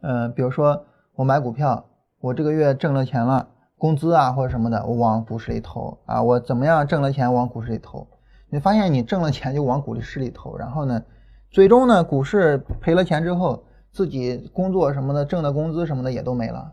[0.00, 1.88] 呃，比如说我买股票，
[2.20, 3.48] 我这个月挣了钱了。
[3.78, 8.06] 工资啊或者什么的，我往股市里投啊，我怎么样挣了钱往股市里投？
[8.48, 11.02] 你发现你挣了钱就往股市里投，然后呢，
[11.50, 16.72] 最终呢股市赔了钱之后，自己工作什么的挣的工资什么的也都没了。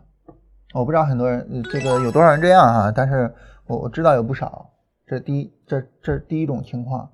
[0.72, 3.34] 我不知道很多人这个有多少人这样啊，但是
[3.66, 4.70] 我我知道有不少。
[5.06, 7.10] 这第一，这这第一种情况。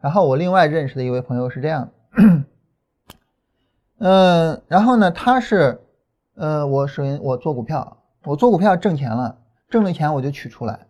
[0.00, 1.90] 然后我另外认识的一位朋友是这样，
[3.98, 5.80] 嗯，然后呢他是，
[6.34, 7.96] 呃，我首先我做股票。
[8.24, 9.38] 我做股票挣钱了，
[9.70, 10.88] 挣了钱我就取出来，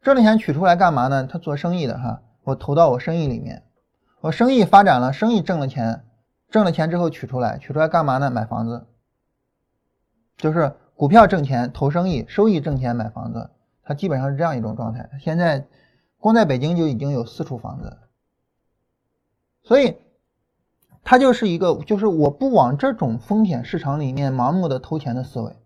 [0.00, 1.28] 挣了钱取出来干嘛呢？
[1.30, 3.62] 他做生意的哈，我投到我生意里面，
[4.22, 6.02] 我生意发展了，生意挣了钱，
[6.48, 8.30] 挣了钱之后取出来，取出来干嘛呢？
[8.30, 8.86] 买房子，
[10.42, 13.48] 就是股票挣钱投生意，收益挣钱买房子，
[13.82, 15.08] 他基本上是这样一种状态。
[15.20, 15.64] 现在
[16.18, 17.96] 光在北京就已经有四处房子，
[19.62, 19.96] 所以。
[21.04, 25.56] 他就是一个，就是我不往这种风险市场里面盲目的投钱的思维。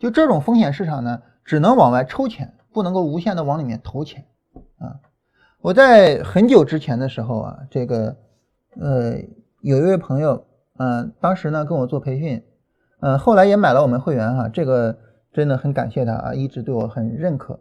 [0.00, 4.26] 就这种风险市场呢，只能往外抽钱，不能够无限的往里面投钱
[4.78, 4.98] 啊！
[5.60, 8.16] 我在很久之前的时候啊，这个
[8.80, 9.14] 呃
[9.60, 10.44] 有一位朋友，
[10.78, 12.44] 嗯，当时呢跟我做培训，
[13.00, 14.98] 嗯，后来也买了我们会员哈，这个
[15.32, 17.58] 真的很感谢他啊，一直对我很认可。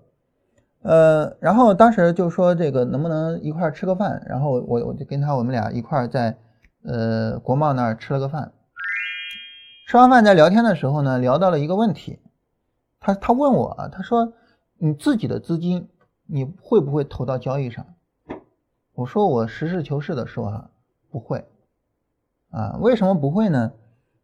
[0.82, 6.38] 呃，然后当时就说这个能不能一块吃个饭，然后我我就跟他我们俩一块在
[6.84, 8.52] 呃国贸那儿吃了个饭。
[9.88, 12.20] 吃完饭在聊天的时候呢，聊到了一个问题。
[13.00, 14.34] 他他问我啊，他说
[14.78, 15.90] 你自己的资金
[16.28, 17.86] 你会不会投到交易上？
[18.94, 20.70] 我说我实事求是的说哈，
[21.10, 21.46] 不会
[22.52, 22.78] 啊。
[22.82, 23.72] 为什么不会呢？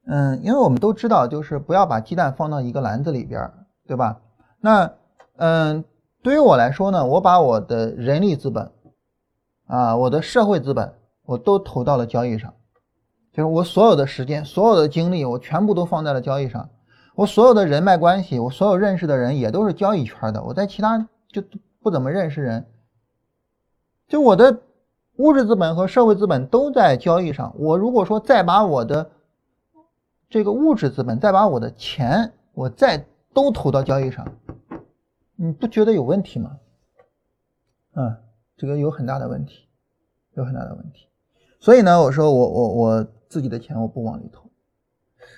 [0.07, 3.51] 嗯，因为我们都知道，就是不要把鸡蛋放到一个篮子里边，
[3.87, 4.19] 对吧？
[4.61, 4.91] 那
[5.37, 5.83] 嗯，
[6.21, 8.71] 对于我来说呢，我把我的人力资本
[9.67, 10.93] 啊，我的社会资本，
[11.25, 12.53] 我都投到了交易上，
[13.33, 16.69] 就是我所有的时间、所有的精力，我全部都放在了交易上。
[17.15, 20.43] 我所有的人脉关系，我所有认识的人也都是交易圈的。
[20.43, 21.41] 我在其他就
[21.81, 22.65] 不怎么认识人，
[24.07, 24.59] 就我的
[25.17, 27.55] 物质资本和社会资本都在交易上。
[27.57, 29.09] 我如果说再把我的
[30.35, 34.27] 这个物质资本，再把我的钱，我再都投到交易上，
[35.37, 36.57] 你不觉得有问题吗？
[37.93, 38.17] 啊，
[38.57, 39.65] 这个有很大的问题，
[40.33, 41.07] 有很大的问题。
[41.61, 44.43] 所以呢，我说我我我自己的钱我不往里投。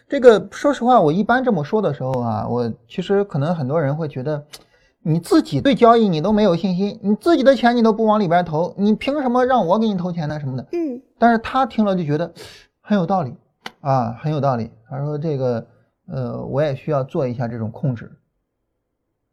[0.09, 4.43] 这个说实话，我一般这么说的时候啊，我其实可能很多人会觉得，
[5.03, 10.39] 你自己对交易你都没有信心，你自己的钱你都不往里边投，你凭什么让我给你投钱呢？
[10.39, 10.65] 什么的。
[10.71, 10.99] 嗯。
[11.19, 12.33] 但是他听了就觉得
[12.81, 13.35] 很有道理
[13.87, 14.69] 啊，很有道理。
[14.89, 15.65] 他说这个，
[16.07, 18.11] 呃，我也需要做一下这种控制，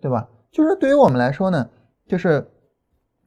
[0.01, 0.29] 对吧？
[0.53, 1.69] 就是对于我们来说呢，
[2.07, 2.49] 就是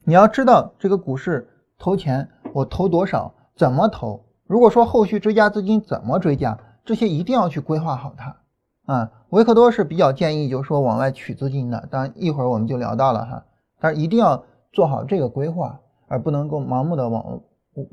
[0.05, 1.45] 你要知道这个股市
[1.77, 4.23] 投钱，我投多少，怎么投？
[4.45, 6.57] 如果说后续追加资金怎么追加？
[6.85, 8.37] 这些一定要去规划好它，
[8.85, 11.89] 啊，维克多是比较建议，就是说往外取资金的。
[11.91, 13.45] 当然一会儿我们就聊到了哈，
[13.81, 17.41] 但是一定要做好这个规划，而不能够盲目的往，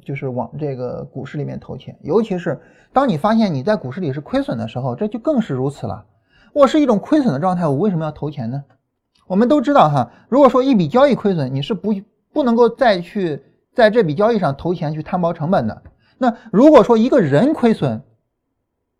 [0.05, 1.97] 就是往这个股市里面投钱。
[2.03, 2.61] 尤其是
[2.93, 6.05] 当你发现你在股市里是亏损的时候，这就更是如此了。
[6.53, 8.63] 我是一种亏损的状态，我为什么要投钱呢？
[9.27, 11.95] 我们都知道哈，如果说一笔交易亏损，你是不
[12.33, 13.43] 不能够再去
[13.73, 15.83] 在这笔交易上投钱去摊薄成本的。
[16.19, 18.03] 那如果说一个人亏损，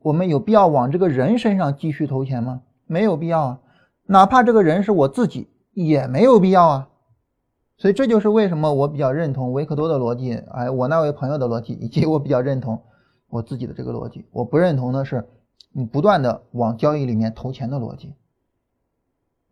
[0.01, 2.63] 我们有必要往这个人身上继续投钱吗？
[2.87, 3.59] 没有必要啊，
[4.07, 6.89] 哪怕这个人是我自己，也没有必要啊。
[7.77, 12.81] 所以这就是为什么我比较认同维克多的逻辑，哎，我那位朋友的逻辑，以及我比较认同
[13.29, 14.25] 我自己的这个逻辑。
[14.31, 15.29] 我不认同的是
[15.73, 18.15] 你不断的往交易里面投钱的逻辑，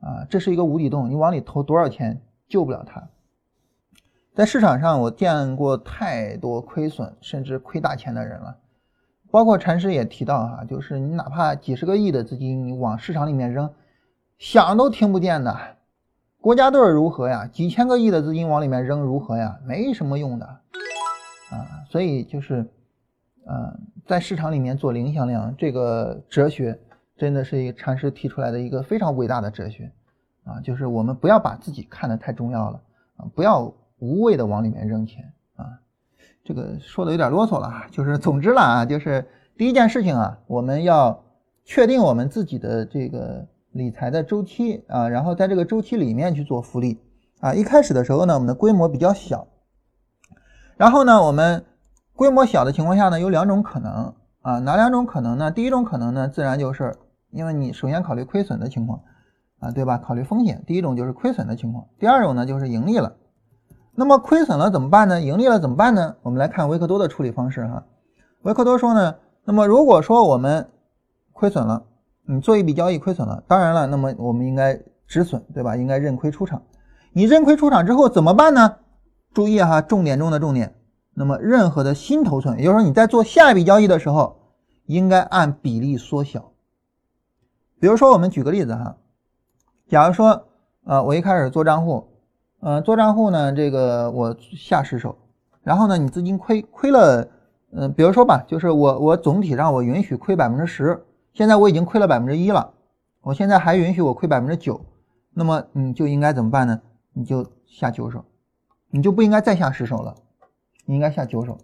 [0.00, 3.08] 啊，这是一个无底洞，你往里投多少钱救不了它。
[4.34, 8.56] 在市场上，我见过太多亏损甚至亏大钱的人了。
[9.30, 13.68] 包括禅师也提到哈，就是你哪怕几十个亿的资金你往市场里面扔，
[14.38, 15.58] 想都听不见的。
[16.42, 17.46] 国家队如何呀？
[17.46, 19.56] 几千个亿的资金往里面扔如何呀？
[19.64, 21.86] 没什么用的啊。
[21.88, 22.66] 所以就是，
[23.46, 26.76] 嗯，在市场里面做零向量，这个哲学
[27.16, 29.88] 真的是一个禅师提出来的一个非常伟大的哲学
[30.42, 30.58] 啊。
[30.60, 32.82] 就是我们不要把自己看得太重要了
[33.18, 35.78] 啊，不要无谓的往里面扔钱啊。
[36.42, 37.86] 这个说的有点啰嗦了。
[37.92, 39.24] 就是总之了啊，就是
[39.56, 41.22] 第一件事情啊，我们要
[41.64, 43.46] 确定我们自己的这个。
[43.72, 47.00] 理财的周期啊，然后在这个周期里面去做复利
[47.40, 47.54] 啊。
[47.54, 49.46] 一开始的时候呢，我们的规模比较小，
[50.76, 51.64] 然后呢，我们
[52.14, 55.50] 规模小的情况下呢，有两种可能啊，哪两种可能呢？
[55.50, 56.94] 第一种可能呢，自然就是
[57.30, 59.00] 因为你首先考虑亏损的情况
[59.58, 59.96] 啊，对吧？
[59.96, 63.16] 考虑风险，第一种就是亏损的情况，第二种呢就是盈利了。
[63.94, 65.20] 那么亏损了怎么办呢？
[65.20, 66.16] 盈利了怎么办呢？
[66.22, 67.86] 我们来看维克多的处理方式哈。
[68.42, 70.68] 维克多说呢，那么如果说我们
[71.32, 71.84] 亏损了。
[72.24, 75.76] 你做一笔交易亏损了，当然了，那么我们应该止损，对吧？
[75.76, 76.62] 应该认亏出场。
[77.12, 78.76] 你认亏出场之后怎么办呢？
[79.34, 80.74] 注意哈，重点中的重点。
[81.14, 84.36] 那么任何的新头寸，也就是说你在做下一笔交易的时候，
[84.86, 86.52] 应该按比例缩小。
[87.80, 88.96] 比如说，我们举个例子哈，
[89.88, 90.46] 假如说，
[90.84, 92.06] 呃，我一开始做账户，
[92.60, 95.18] 呃，做账户呢，这个我下十手，
[95.62, 97.28] 然后呢，你资金亏亏了，
[97.72, 101.04] 嗯，比如说吧，就是我我总体上我允许亏百分之十。
[101.32, 102.74] 现在我已经亏了百分之一了，
[103.22, 104.84] 我现在还允许我亏百分之九，
[105.32, 106.80] 那么你就应该怎么办呢？
[107.12, 108.24] 你就下九手，
[108.90, 110.14] 你就不应该再下十手了，
[110.84, 111.58] 你应该下九手，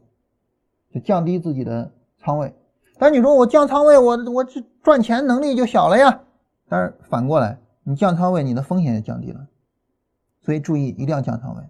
[0.93, 2.55] 就降低自己的仓位。
[2.99, 6.21] 但你说我降仓位，我我这赚钱能力就小了呀？
[6.69, 9.47] 但是反过来，你降仓位，你的风险也降低了。
[10.43, 11.63] 所以注意，一定要降仓位。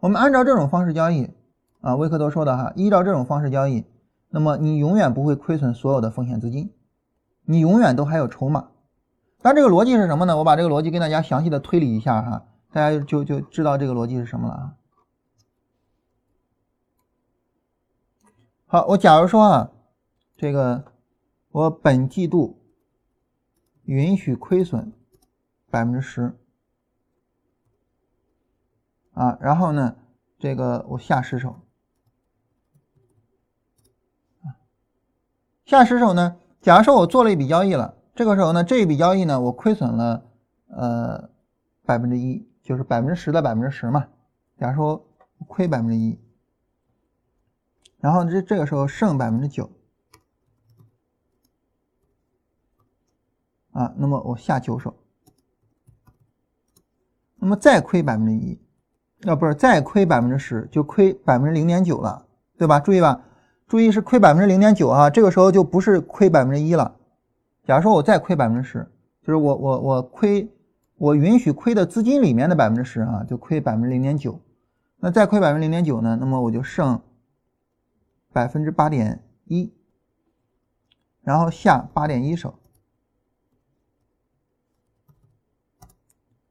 [0.00, 1.30] 我们按照这种方式交易
[1.80, 3.84] 啊，威克多说的哈，依照这种方式交易。
[4.30, 6.72] 那么你永远不会亏损所有的风险资金，
[7.44, 8.70] 你永远都还有筹码。
[9.40, 10.36] 但这个逻辑是什么呢？
[10.36, 14.74] 我把这个逻辑跟大家详细的推理一下哈，大家就就知道这个逻辑是什么了啊。
[18.66, 19.70] 好，我假如说啊，
[20.36, 20.92] 这个
[21.50, 22.60] 我本季度
[23.84, 24.92] 允许亏损
[25.70, 26.36] 百分之十
[29.14, 29.96] 啊，然后呢，
[30.38, 31.60] 这个我下十手。
[35.68, 36.34] 下十手呢？
[36.62, 40.24] 假如说我做了一笔交易了，这个时候呢，这一笔交易呢，我亏损了，
[40.68, 41.28] 呃，
[41.84, 44.06] 百分之一，就是百分之十的百分之十嘛。
[44.58, 45.06] 假如说
[45.46, 46.18] 亏百分之一，
[48.00, 49.70] 然后这这个时候剩百分之九，
[53.72, 54.96] 啊，那么我下九手，
[57.34, 58.58] 那么再亏百分之一，
[59.26, 62.26] 啊，不是再亏百分之十，就亏百分之零点九了，
[62.56, 62.80] 对吧？
[62.80, 63.22] 注意吧。
[63.68, 66.96] 注意是亏百分之零点九啊，这个时候就不是亏百分之一了。
[67.64, 68.90] 假如说我再亏百分之十，
[69.22, 70.50] 就是我我我亏
[70.96, 74.40] 我允许亏的资金里面的百分之十啊，就亏百分之零点九。
[75.00, 76.16] 那再亏百分之零点九呢？
[76.18, 77.00] 那么我就剩
[78.32, 79.70] 百分之八点一，
[81.22, 82.58] 然后下八点一手。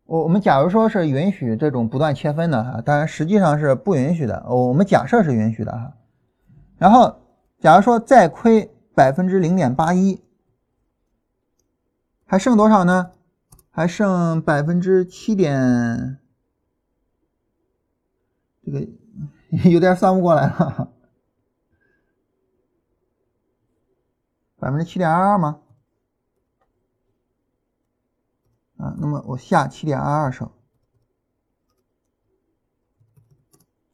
[0.05, 4.45] 我我们假如说是允许这种不断切分的哈，当然实际上是不允许的。
[4.47, 5.93] 我们假设是允许的哈。
[6.77, 7.21] 然后，
[7.59, 10.21] 假如说再亏百分之零点八一，
[12.25, 13.11] 还剩多少呢？
[13.71, 16.19] 还剩百分之七点，
[18.63, 18.87] 这个
[19.69, 20.91] 有点算不过来了，
[24.57, 25.61] 百分之七点二二吗？
[28.77, 30.51] 啊，那么我下七点二二手。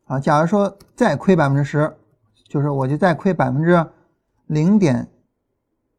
[0.06, 1.98] 啊，假如说再亏百分之十。
[2.54, 3.84] 就是我就再亏百分之
[4.46, 5.10] 零点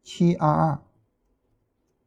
[0.01, 0.79] 七二二，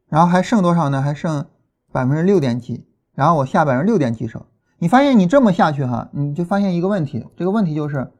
[0.07, 1.03] 然后还剩多少呢？
[1.03, 1.45] 还剩
[1.91, 2.83] 百分之六点几，
[3.13, 4.47] 然后我下百分之六点几手。
[4.79, 8.11] 你发现你这么下去哈，你就发现一个问题，这个问题就是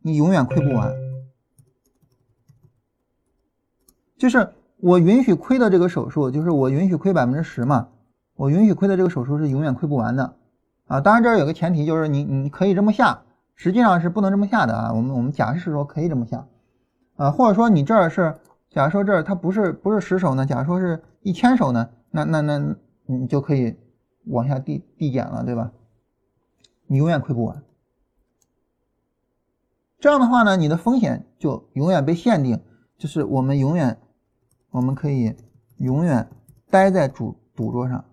[0.00, 0.94] 你永远亏不完。
[4.16, 7.88] 就是我允许亏的这个手数，就是我允许亏百分之十嘛，
[8.34, 10.36] 我允许亏的这个手数是永远亏不完的
[10.86, 11.02] 啊。
[11.02, 13.24] 当然这儿有个前提，就是你你可以这么下。
[13.56, 16.46] 实际上是不能这么下的啊，我们我们假设说可以这么下，
[17.16, 18.38] 啊，或者说你这儿是，
[18.70, 22.76] 假如说这儿它不是不是十手呢，假如说是一千手呢，那那那
[23.06, 23.74] 你就可以
[24.26, 25.72] 往下递递减了，对吧？
[26.86, 27.62] 你永远亏不完。
[29.98, 32.62] 这样的话呢，你的风险就永远被限定，
[32.98, 33.98] 就是我们永远
[34.70, 35.34] 我们可以
[35.78, 36.28] 永远
[36.70, 38.04] 待在主赌桌上。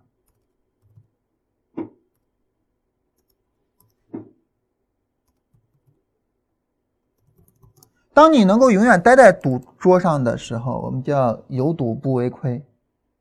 [8.14, 12.64] 当你能够永远待在赌桌上的时候，我们叫有赌不为亏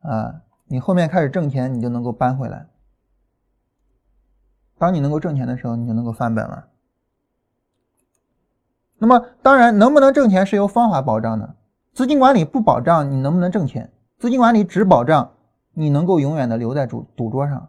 [0.01, 0.43] 啊。
[0.67, 2.67] 你后面开始挣钱，你就能够搬回来。
[4.79, 6.69] 当你能够挣钱的时候，你就能够翻本了。
[8.99, 11.57] 那么，当然，能不能挣钱是由方法保障的。
[11.93, 15.33] 资金管理不保障你能不能挣钱，资金管理只保障
[15.73, 17.69] 你能够永远的留在赌赌桌上。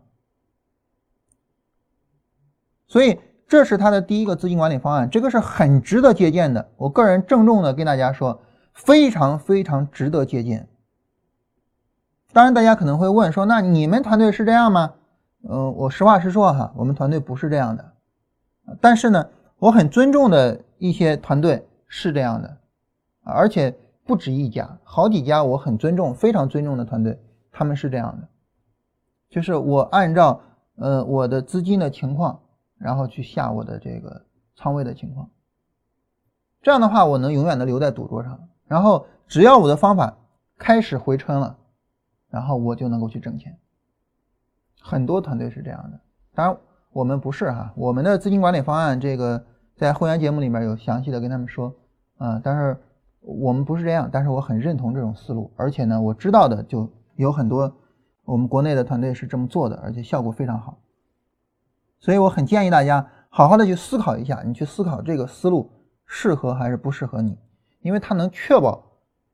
[2.88, 6.70] 所以，这是他的第一个资金管理方案，这个是很值得借鉴的。
[6.78, 8.42] 我个人郑重的跟大家说，
[8.74, 10.68] 非常非常值得借鉴。
[12.32, 14.94] 当然，大家可能会问说，那你们团队是这样吗？
[15.48, 17.94] 嗯，我实话实说哈，我们团队不是这样的。
[18.82, 19.28] 但是呢，
[19.60, 22.58] 我很尊重的一些团队是这样的，
[23.24, 27.22] 而且不止一家，好几家我很尊重、非常尊重的团队，
[27.52, 28.28] 他们是这样的，
[29.30, 30.40] 就是我按照
[30.78, 32.40] 呃我的资金的情况，
[32.84, 34.26] 然后去下我的这个
[34.56, 35.30] 仓位的情况。
[36.62, 40.18] 这样的话，我能永远的留在赌桌上，然后只要我的方法
[40.58, 41.58] 开始回春了。
[42.30, 43.56] 然后我就能够去挣钱，
[44.82, 46.00] 很多团队是这样的，
[46.34, 46.58] 当然
[46.92, 51.72] 我们不是哈，我们的资金管理方案这个在会员节目里面有详细的跟他们说，
[52.18, 52.76] 啊，但是
[53.22, 57.72] 我们不是这样，但是我很认同这种思路，而且呢，我知道的就有很多
[58.26, 60.80] 我们国内的团队是这么做的，而且效果非常好，
[62.04, 65.72] 所以我很建议大家好好的去思考一下，你去思考这个思路
[66.06, 67.38] 适合还是不适合你，
[67.80, 68.84] 因为它能确保，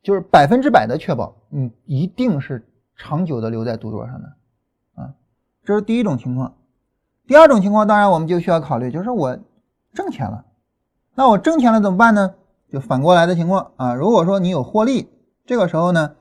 [0.04, 2.64] 就是百分之百的确保你一定是。
[3.02, 4.28] 长久的留在赌桌上的，
[4.96, 5.14] 啊，
[5.64, 6.54] 这是第一种情况。
[7.26, 9.40] 第二种情况，当然我们就需要考虑，就是我
[9.94, 10.44] 挣钱了，
[11.16, 12.36] 那我挣钱了怎么办呢？
[12.70, 13.96] 就反过来的情况啊。
[13.96, 15.10] 如果说你有获利，
[15.46, 16.14] 这个时候呢，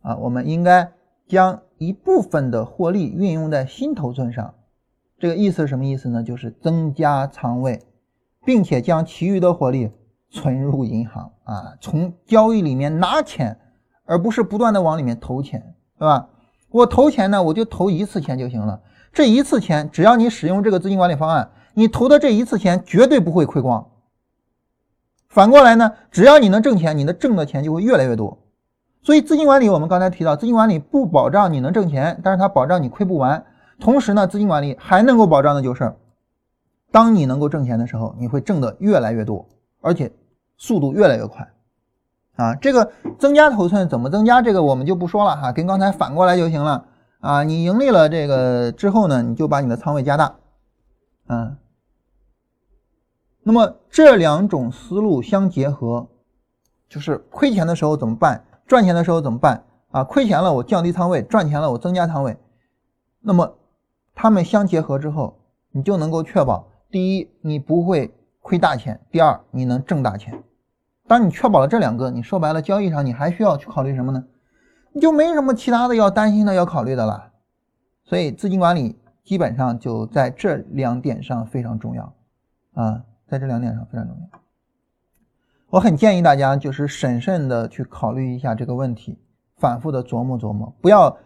[0.00, 0.90] 啊，我们应该
[1.28, 4.54] 将一部分的获利运用在新头寸上。
[5.22, 6.20] 这个意思是什么意思呢？
[6.20, 7.80] 就是增加仓位，
[8.44, 9.88] 并且将其余的获利
[10.28, 13.56] 存入银行啊，从交易里面拿钱，
[14.04, 15.76] 而不是不断的往里面投钱。
[15.96, 16.28] 对吧？
[16.70, 18.80] 我投钱呢，我就投一次钱就行了。
[19.12, 23.90] 这一次钱，只要你使用这个资金管理方案，你投的这一次钱绝对不会亏光。
[25.28, 28.36] 反过来呢，只要你能挣钱，你的挣的钱就会越来越多。
[29.02, 33.44] 所以资金管理，我们刚才提到，资金管理不保障你能挣钱，但是它保障你亏不完。
[33.82, 35.92] 同时呢，资金管理还能够保障的就是，
[36.92, 39.44] 当你能够挣钱的时候，你会挣得越来越多，
[39.80, 40.12] 而且
[40.56, 41.52] 速度越来越快。
[42.36, 44.40] 啊，这个增加头寸怎么增加？
[44.40, 46.86] 这个我们就不说了哈，跟刚才反过来就行了
[47.18, 47.42] 啊。
[47.42, 50.36] 你盈利了这个之后呢，你就把你的仓位加大，
[51.26, 51.56] 嗯。
[53.42, 56.08] 那么这两种思路相结合，
[56.88, 58.44] 就是亏钱的时候怎么办？
[58.64, 59.64] 赚钱的时候怎么办？
[59.90, 62.38] 啊，亏钱了我降低仓位，赚钱了我增加仓位。
[63.20, 63.56] 那么
[64.14, 65.38] 它们相结合之后，
[65.70, 70.42] 你就能够确保：第一，你不会亏大钱；第二，你能挣大钱。
[71.06, 74.24] 当你确保了这两个，你说白了，交易上你还需要去考虑什么呢？
[74.92, 77.32] 你就没什么其他的要担心的、要考虑的了。
[78.04, 82.14] 所以资金管理基本上就在这两点上非常重要
[82.74, 84.38] 啊，在这两点上非常重要。
[85.70, 89.18] 我很建议大家就是审慎的去考虑一下这个问题，
[89.56, 91.16] 反复的琢磨琢磨，不要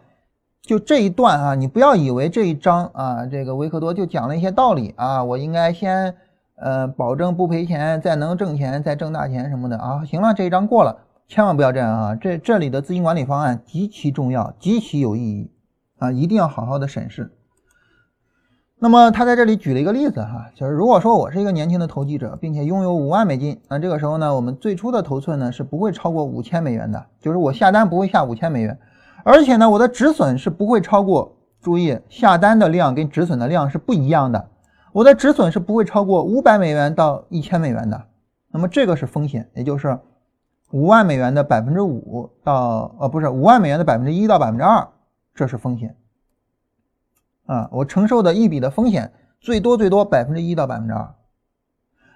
[0.61, 6.15] 就这一段啊，你不要以为这一章啊，这个维克多就讲了一些道理啊，我应该先。
[6.59, 10.03] 呃，保证不赔钱，再能挣钱，再挣大钱什么的啊！
[10.05, 10.97] 行了，这一章过了，
[11.27, 12.15] 千万不要这样啊！
[12.15, 15.51] 这这里的资金管理方案极其重要，极其有意义
[15.99, 16.11] 啊！
[16.11, 17.31] 一定要好好的审视。
[18.79, 28.79] 那么他在这里举了一个例子哈，就是如果说我是一个年轻的投机者，并且拥有五万美金，那这个时候呢，我们最初的头寸呢是不会超过五千美元的，就是我下单不会下五千美元，
[29.27, 34.49] 而且呢，我的止损是不会超过，注意下单的量跟止损的量是不一样的。
[34.93, 38.01] 我的止损是不会超过五百美元到一千美元的，
[38.49, 39.99] 那么这个是风险，也就是
[40.71, 44.87] 五万美元的百分之五到呃不是五万美元的百分之一到百分之二，
[45.35, 45.93] 这是风险
[47.47, 49.11] 啊，我承受的一笔的风险
[49.41, 51.13] 最多最多百分之一到百分之二。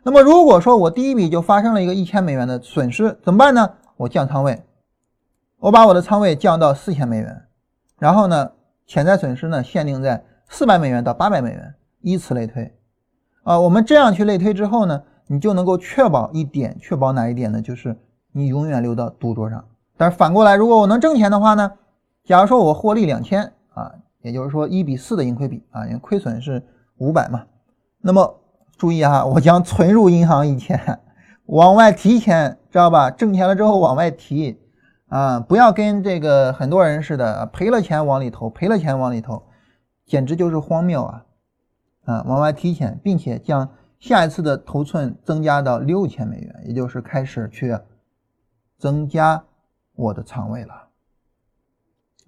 [0.03, 3.69] 那么如果说我第一笔就发生了一个一千美元的损失，怎么办呢？
[3.97, 4.63] 我降仓位，
[5.61, 7.43] 我把我的仓位降到四千美元，
[7.99, 8.51] 然后呢，
[8.87, 11.75] 潜在损失呢限定在四百美元到八百美元。
[12.01, 12.73] 依此类推，
[13.43, 17.61] 啊，我们这样去类推之后呢，你就能够确保一点，确保哪一点呢？
[17.61, 17.95] 就是
[18.31, 19.63] 你永远留到赌桌上。
[19.95, 21.71] 但是反过来，如果我能挣钱的话呢？
[22.23, 23.43] 假如说我获利两千
[23.75, 23.91] 啊，
[24.23, 26.63] 也就是说一比四的盈亏比啊，因为亏损是
[26.97, 27.43] 五百嘛。
[28.01, 28.41] 那么
[28.77, 30.99] 注意哈，我将存入银行一千，
[31.45, 33.11] 往外提钱，知道吧？
[33.11, 34.57] 挣钱了之后往外提
[35.11, 39.43] 啊，不要跟这个很多人似的，赔了钱往里投，赔了钱往里投，
[40.05, 41.25] 简直就是荒谬啊！
[42.05, 43.67] 啊，往外提钱，并且将
[43.99, 47.77] 下一次的头寸增加到六千美元，也就是开始去
[48.77, 49.43] 增加
[49.95, 50.73] 我的仓位了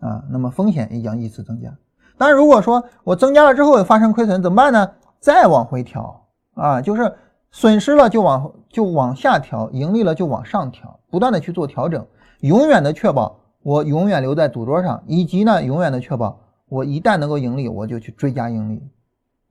[0.01, 0.25] 啊。
[0.29, 1.73] 那么风险也将依次增加。
[2.17, 4.91] 当然，如果说我增加了之后发生亏损怎么办呢？
[5.21, 7.15] 再往回调啊，就是
[7.49, 12.05] 损失了就往就往下调，盈利了就往上调，不断的去做调整，
[12.43, 18.81] 永远的确保我永远留在赌桌上，以及呢，永远的确保我一旦能够盈利，我就去追加盈利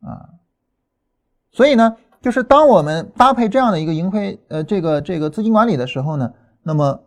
[0.01, 0.29] 啊。
[1.51, 6.33] 所以呢，就是当我们搭配这样的一个盈亏呃这个这个资金管理的时候呢，
[6.63, 7.01] 那么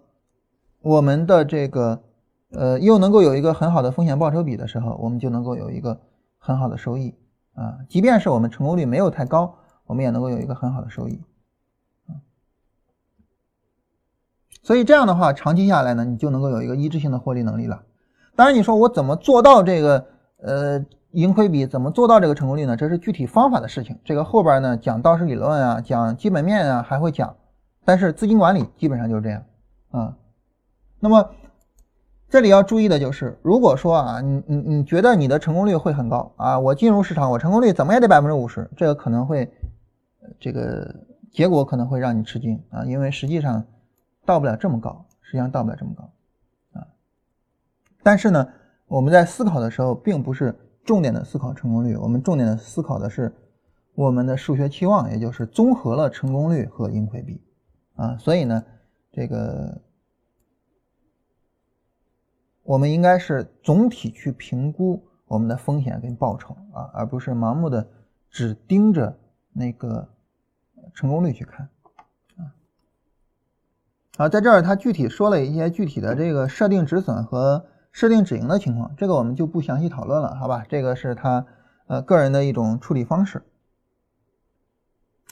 [0.82, 2.02] 我们的这个。
[2.52, 6.00] 呃，又能够有一个很好的风险报酬比的时候，我们就能够有一个
[6.38, 7.14] 很好的收益
[7.54, 7.80] 啊。
[7.90, 11.22] 即便是我们成功率没有太高，我们也能够有一个很好的收益
[12.08, 12.16] 啊。
[14.66, 17.84] 所以这样的话，长期下来呢，你就能够有一个一致性的获利能力了。
[18.36, 20.06] 当然，你说我怎么做到这个
[20.42, 22.76] 呃盈亏比，怎么做到这个成功率呢？
[22.76, 23.96] 这是具体方法的事情。
[24.04, 27.36] 这个后边呢讲道氏理论啊，讲基本面啊还会讲。
[27.86, 29.44] 但是资金管理基本上就是这样
[29.92, 30.18] 啊。
[31.00, 31.30] 那么。
[32.28, 39.50] 这里要注意的就是，如果说啊，你你你觉得你的成功率会很高啊，我进入市场，我成功率怎么也得百分之五十，这个可能会，
[40.40, 40.94] 这个
[41.32, 43.64] 结果可能会让你吃惊啊，因为实际上
[44.26, 46.10] 到不了这么高，实际上到不了这么高
[46.80, 46.88] 啊。
[48.04, 48.48] 但是呢，
[48.88, 50.54] 我们在思考的时候，并不是
[50.84, 53.34] 重点的思考成功率，我们重点的思考的是
[53.94, 57.42] 我们的数学期望，也就是综合了成功率和盈亏比
[57.96, 58.18] 啊。
[58.18, 58.64] 所以呢，
[59.12, 59.82] 这个。
[62.68, 67.88] 我们应该是总体去评估我们的风险跟报酬啊，而不是盲目的
[68.28, 69.16] 只盯着
[69.54, 70.10] 那个
[70.92, 71.70] 成功率去看。
[74.18, 80.64] 啊，在这儿他具体说了一些具体的这个设定止损和设定止盈的情况，这个我们就不详细讨论了，好吧？
[80.70, 81.46] 这个是他
[81.88, 83.42] 呃个人的一种处理方式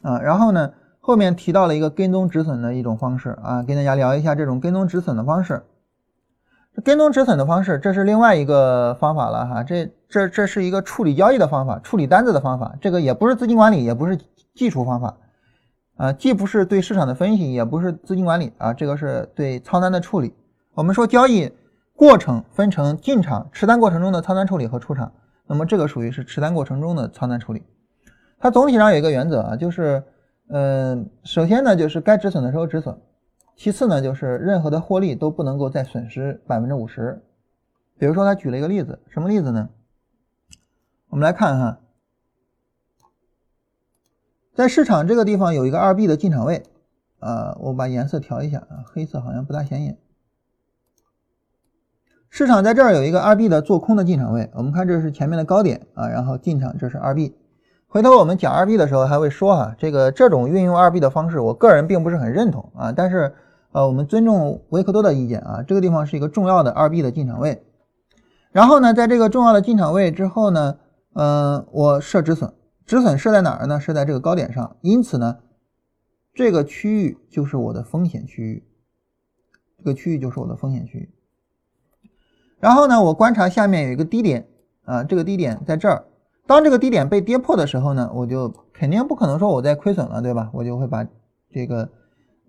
[0.02, 0.20] 啊。
[0.20, 5.64] 然后呢，后面提到了一个跟踪止损的一种方式啊，跟大家聊一下这种跟踪止损的方式。
[6.84, 9.64] 跟踪止损的方式，这是另外一个方法了哈。
[9.64, 12.76] 这这这是一个处理交易的方法，处理单子的方法。
[12.82, 14.18] 这个也不是资金管理，也不是
[14.56, 15.16] 技术方法，
[15.96, 18.74] 啊，既不是对市场的分析，也不是资金管理啊。
[18.74, 20.34] 这个是对仓单的处理。
[20.74, 21.52] 我们说交易
[21.96, 25.12] 过程分成进场持单过程中的仓单处理和出场，
[25.46, 27.64] 那么这个属于是持单过程中的仓单处理。
[28.40, 30.04] 它总体上有一个原则啊，就是，
[30.50, 33.00] 嗯，首先呢，就是该止损的时候止损。
[33.56, 37.24] 其次呢，就是任何的获利都不能够再损失百分之五十。
[38.00, 39.70] 比如说，他举了一个例子，什么例子呢？
[41.10, 41.80] 我们来看哈，
[44.54, 46.64] 在市场这个地方有一个二 B 的进场位，
[47.20, 49.98] 啊，我把颜色调一下啊，黑色好像不大显眼。
[52.30, 57.36] 市场在这儿有一个二 B 的做空的进场位，我们看这是前面的高点啊，然后进场这是二 B。
[57.88, 63.34] 回头我们讲二 B 的时候还会说哈，这个这种运用二 B 的方式，我个人并不是很认同啊，但是。
[63.76, 67.64] 呃，我们尊重维克多的意见啊，这个地方是一个重要的二 B 的进场位。
[68.52, 70.78] 然后呢，在这个重要的进场位之后呢，
[71.14, 72.54] 嗯，我设止损，
[72.86, 73.80] 止损设在哪儿呢？
[73.80, 74.76] 设在这个高点上。
[74.82, 75.40] 因此呢，
[76.34, 78.64] 这个区域就是我的风险区域，
[79.78, 81.10] 这个区域就是我的风险区域。
[82.60, 84.48] 然后呢，我观察下面有一个低点
[84.84, 86.06] 啊，这个低点在这儿。
[86.46, 90.50] 当这个低点被跌破的时候呢，我就肯定不可能说我在亏损了，对吧？
[90.54, 91.06] 我就会把
[91.52, 91.90] 这个。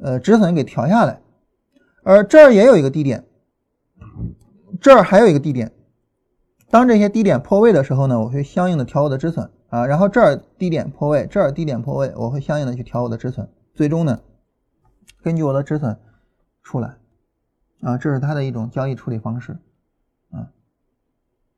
[0.01, 1.21] 呃，止损给调下来，
[2.03, 3.25] 而这儿也有一个低点，
[4.81, 5.73] 这儿还有一个低点。
[6.69, 9.87] 当这些低点破位的时候呢，我会相应的调我的止损啊。
[9.87, 13.49] 然后这儿低点破位，这儿低点破位，我会相应的去调我的止损。
[13.75, 14.21] 最终呢，
[15.23, 15.99] 根据我的止损
[16.63, 16.95] 出来
[17.83, 19.59] 啊，这是它的一种交易处理方式
[20.31, 20.49] 啊。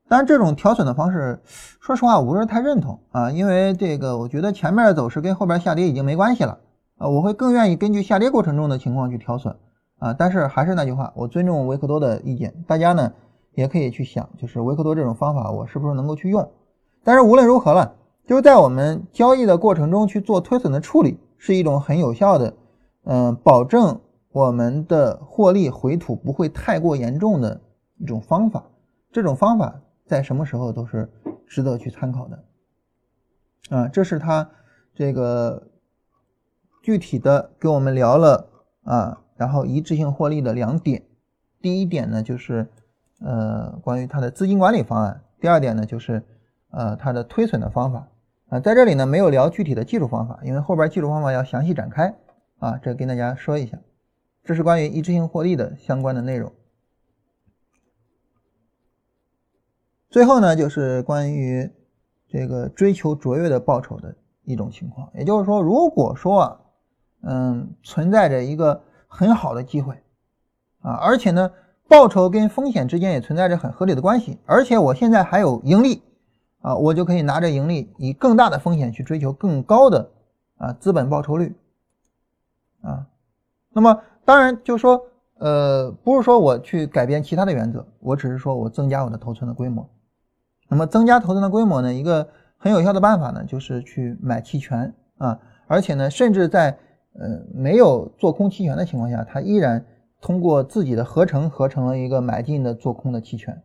[0.08, 1.40] 但是，这种调损的方式，
[1.80, 6.58] 说实话我不是太认同啊，因为这个我觉得前面的走势跟后边下跌已经没关系了。
[6.98, 9.54] 啊，我会更愿意根据下跌过程中的情况去调损
[9.98, 13.12] 啊，但是还是那句话，我尊重维克多的意见，大家呢
[13.52, 16.50] 也可以去想，就是维克多这种方法我是不是能够去用？
[17.04, 17.94] 但是无论如何了，
[18.26, 22.54] 就是在我们交易的过程中去做推损的处理，是一种很有效的，
[23.04, 24.00] 嗯，保证
[24.32, 27.60] 我们的获利回吐不会太过严重的
[27.98, 28.64] 一种方法。
[29.12, 31.10] 这种方法在什么时候都是
[31.46, 32.44] 值得去参考的
[33.70, 34.50] 啊，这是他
[34.94, 35.68] 这个。
[36.82, 38.48] 具体的给我们聊了
[38.84, 41.02] 啊，然后一致性获利的两点，
[41.60, 42.68] 第一点呢就是
[43.18, 46.22] 呃关于它的资金管理方案，第二点呢就是
[46.70, 48.06] 呃它的推损的方法
[48.48, 52.14] 啊，在这里呢没有聊具体的技术方法，因为后边技术方法要详细展开
[52.58, 53.76] 啊，这跟大家说一下，
[54.44, 56.52] 这是关于一致性获利的相关的内容。
[60.08, 61.70] 最后呢就是关于
[62.28, 65.10] 这个追求卓越的报酬的一种情况。
[65.14, 66.60] 也就是说，如果说啊，
[67.22, 69.94] 嗯，存在着一个很好的机会
[70.80, 71.50] 啊，而且呢，
[71.88, 76.00] 报酬跟风险之间也存在着很合理的关系，而且我现在还有盈利
[76.66, 80.10] 啊，我就可以拿着盈利，以更大的风险去追求更高的
[80.56, 81.54] 啊资本报酬率
[82.82, 83.06] 啊。
[83.72, 85.00] 那么当然就说，
[85.38, 89.88] 呃，不是说我去改变其他的原则，我只是说我增加我的头寸的规模。
[90.68, 95.38] 那么增加头寸的规模呢，一个很有效的办法呢，就是去买期权啊，
[95.68, 96.76] 而且呢，甚至在
[97.12, 99.86] 呃没有做空期权的情况下，它依然
[100.20, 103.62] 通过自己的合成合成了一个买进的做空的期权。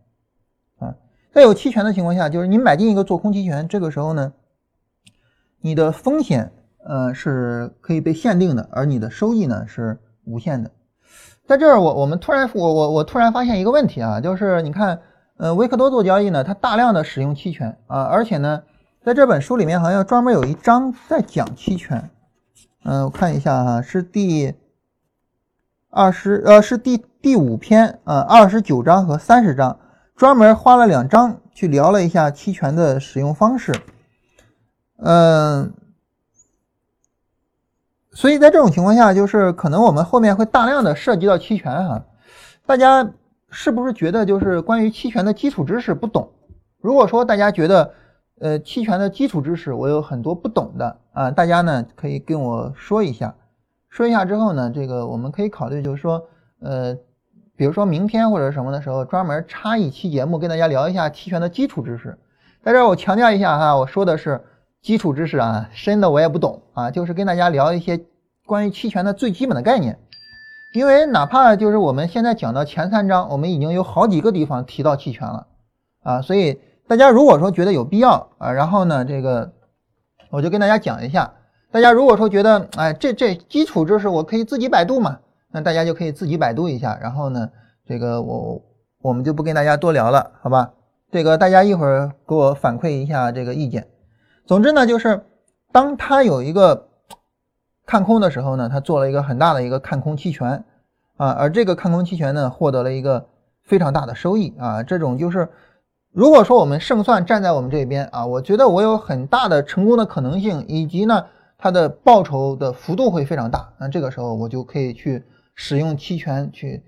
[1.34, 4.34] 在有期权的情况下，就是你买进一个做空期权，这个时候呢，
[5.62, 6.52] 你的风险。
[6.84, 10.72] 呃，是可以被限定的，而你的收益呢是无限的。
[11.46, 15.00] 在这儿，我我们突然，我我我突然发现一个问题啊，就是你看，
[15.38, 18.64] 呃，维克多做交易呢，它大量的使用期权啊，而且呢，
[19.04, 22.10] 在这本书里面好像专门有一章在讲期权。
[22.84, 24.56] 嗯，我看一下哈，是第
[25.92, 29.78] 二十，呃，是第第五篇，呃，二十九章和三十章，
[30.22, 33.74] 专门花了两章去聊了一下期权的使用方式。
[34.98, 35.74] 嗯。
[38.12, 42.06] 所以在这种情况下，就是可能我们后面会大量的涉及到期权哈，
[42.68, 43.12] 大家
[43.50, 46.32] 是不是觉得就是关于期权的基础知识不懂？
[46.82, 47.92] 如果说大家觉得
[48.40, 53.34] 呃期权的基础知识我有很多不懂的啊，大家呢可以跟我说一下，
[53.90, 56.24] 说一下之后呢，这个我们可以考虑就是说
[56.60, 56.96] 呃，
[57.62, 62.18] 比如说明天或者什么的时候，专门插一期节目跟大家聊一下期权的基础知识。
[62.64, 64.42] 在这儿我强调一下哈，我说的是。
[64.82, 68.04] 基础知识啊，深的我也不懂啊，就是跟大家聊一些
[68.48, 70.00] 关于期权的最基本的概念。
[70.74, 75.46] 因为哪怕就是我们现在讲到前三章，我们已经有好几个地方提到期权了
[76.02, 79.52] 啊，所以大家如果说觉得有必要啊，然后呢，这个
[80.32, 81.32] 我就跟大家讲一下。
[81.72, 85.20] 大家如果说觉得哎，这这基础知识我可以自己百度嘛，
[85.52, 87.50] 那大家就可以自己百度一下，然后呢，
[87.86, 88.62] 这个我
[89.02, 90.74] 我们就不跟大家多聊了，好吧？
[91.12, 93.88] 这个大家一会儿给我反馈一下这个意见。
[94.46, 95.26] 总之呢，就是
[95.72, 96.88] 当他有一个
[97.86, 100.64] 看空的时候呢，他做了一个很大的一个看空期权
[101.18, 103.28] 啊，而这个看空期权呢，获得了一个
[103.64, 104.84] 非常大的收益啊。
[104.84, 105.50] 这种就是，
[106.14, 111.26] 如果说我们胜算站在我们这边啊，我觉得我有很大的成功的可能性，以及呢，
[111.58, 113.74] 它的报酬的幅度会非常大。
[113.78, 115.26] 那这个时候我就可以去
[115.56, 116.84] 使用期权去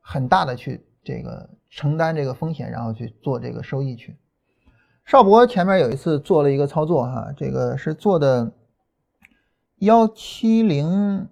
[0.00, 4.16] 很大的去这个承担这个风险，然后去做这个收益去。
[5.04, 8.52] 邵博前面有一次做了一个操作哈，这个是做的
[9.76, 11.28] 幺七零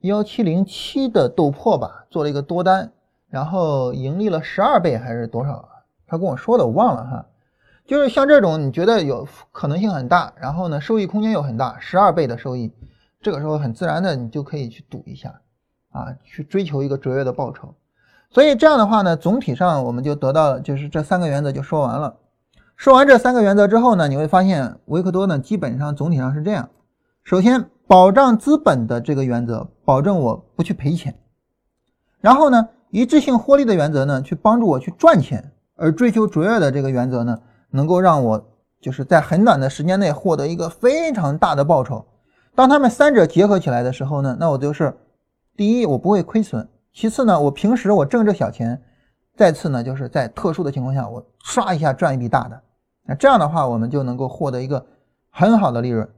[0.00, 2.92] 幺七零七的豆粕吧，做了一个多单，
[3.28, 5.68] 然后盈利了十二倍还是多少？
[6.06, 7.26] 他跟我说的我忘了哈，
[7.86, 12.72] 就是像这种你觉得有可能性很大，然后呢收益空间又很大，十二倍的收益，
[13.20, 15.40] 这个时候很自然的你就可以去赌一下
[15.98, 17.74] 啊，去追求一个卓越的报酬。
[18.30, 22.16] 所以这样的话呢，总体上我们就得到了就是这三个原则就说完了。
[22.76, 26.68] 说完这三个原则之后呢，你会发现维克多呢基本上总体上是这样：
[27.24, 31.12] 首先，保障资本的这个原则，保证我不去赔钱；
[32.20, 35.40] 然后呢，一致性获利的原则呢，去帮助我去赚钱；
[35.74, 37.38] 而追求卓越的这个原则呢，
[37.70, 38.46] 能够让我
[38.80, 42.04] 就是在很短的时间内获得一个非常大的报酬。
[42.54, 44.96] 当他们三者结合起来的时候呢，那我就是
[45.58, 48.76] 第一，我不会亏损；其次呢，我平时我挣这小钱；
[49.34, 52.62] 再次呢，就是在特殊的情况下，我刷一下赚一笔大的。
[53.02, 54.86] 那这样的话，我们就能够获得一个
[55.30, 56.08] 很好的利润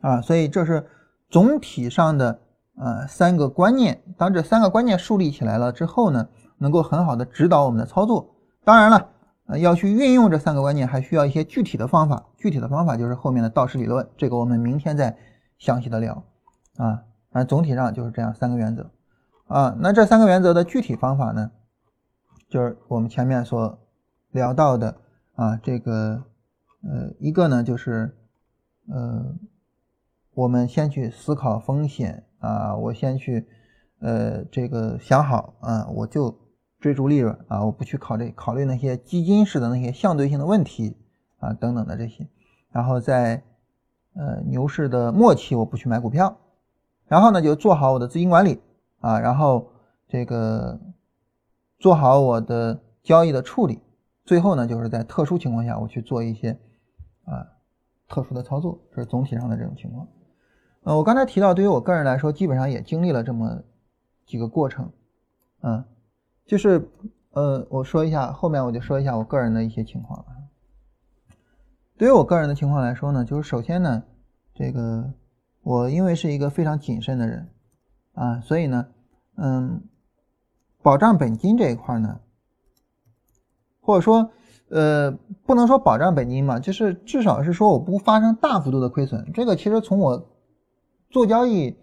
[0.00, 0.84] 啊，所以这是
[1.30, 2.40] 总体上的
[2.76, 4.02] 呃三个观念。
[4.16, 6.28] 当这三个观念树立起来了之后呢，
[6.58, 8.28] 能够很好的指导我们的操作。
[8.64, 9.08] 当然了，
[9.46, 12.26] 呃，要去运用这三个观念，还需要一些具体的方法。
[12.36, 15.16] 具体的方法就是后面的道氏理论，这个我们明天再
[15.58, 16.24] 详细的聊
[16.76, 17.04] 啊。
[17.40, 18.90] 啊，总体上就是这样三个原则
[19.46, 19.76] 啊。
[19.78, 21.50] 那这三个原则的具体方法呢，
[22.48, 23.78] 就是我们前面所
[24.30, 24.96] 聊到的。
[25.38, 26.24] 啊，这个，
[26.82, 28.12] 呃，一个呢就是，
[28.88, 29.36] 呃，
[30.34, 33.46] 我们先去思考风险啊，我先去，
[34.00, 36.36] 呃，这个想好啊，我就
[36.80, 40.96] 追逐利润啊，我不去考虑考虑那些基金式的那些相对性的问题
[41.38, 42.26] 啊等等的这些，
[42.72, 43.40] 然后在
[44.14, 46.36] 呃牛市的末期我不去买股票，
[47.08, 48.60] 然后呢就做好我的资金管理
[49.00, 49.70] 啊，然后
[50.06, 50.78] 这个
[51.78, 53.80] 做好我的交易的处理。
[54.24, 56.50] 最后呢，就是在特殊情况下，我去做一些
[57.24, 57.48] 啊
[58.08, 60.06] 特殊的操作，这是总体上的这种情况。
[60.82, 63.62] 呃，我刚才提到，对于我个人来说，基本上也经历了这么
[64.26, 64.92] 几个过程，
[65.62, 65.82] 嗯，
[66.44, 66.90] 就是
[67.30, 70.24] 呃，我说一下，后面我就说一下我个人的一些情况。
[71.96, 74.02] 对于我个人的情况来说呢，就是首先呢，
[74.54, 75.10] 这个
[75.68, 77.46] 我因为是一个非常谨慎的人
[78.14, 78.86] 啊，所以呢，
[79.36, 79.82] 嗯，
[80.82, 82.20] 保障本金这一块呢，
[83.82, 84.30] 或者说，
[84.70, 85.12] 呃，
[85.44, 89.30] 不能说保障本金嘛，就是至少是说我不发生大幅度的亏损。
[89.34, 90.30] 这个其实从我
[91.10, 91.76] 做交易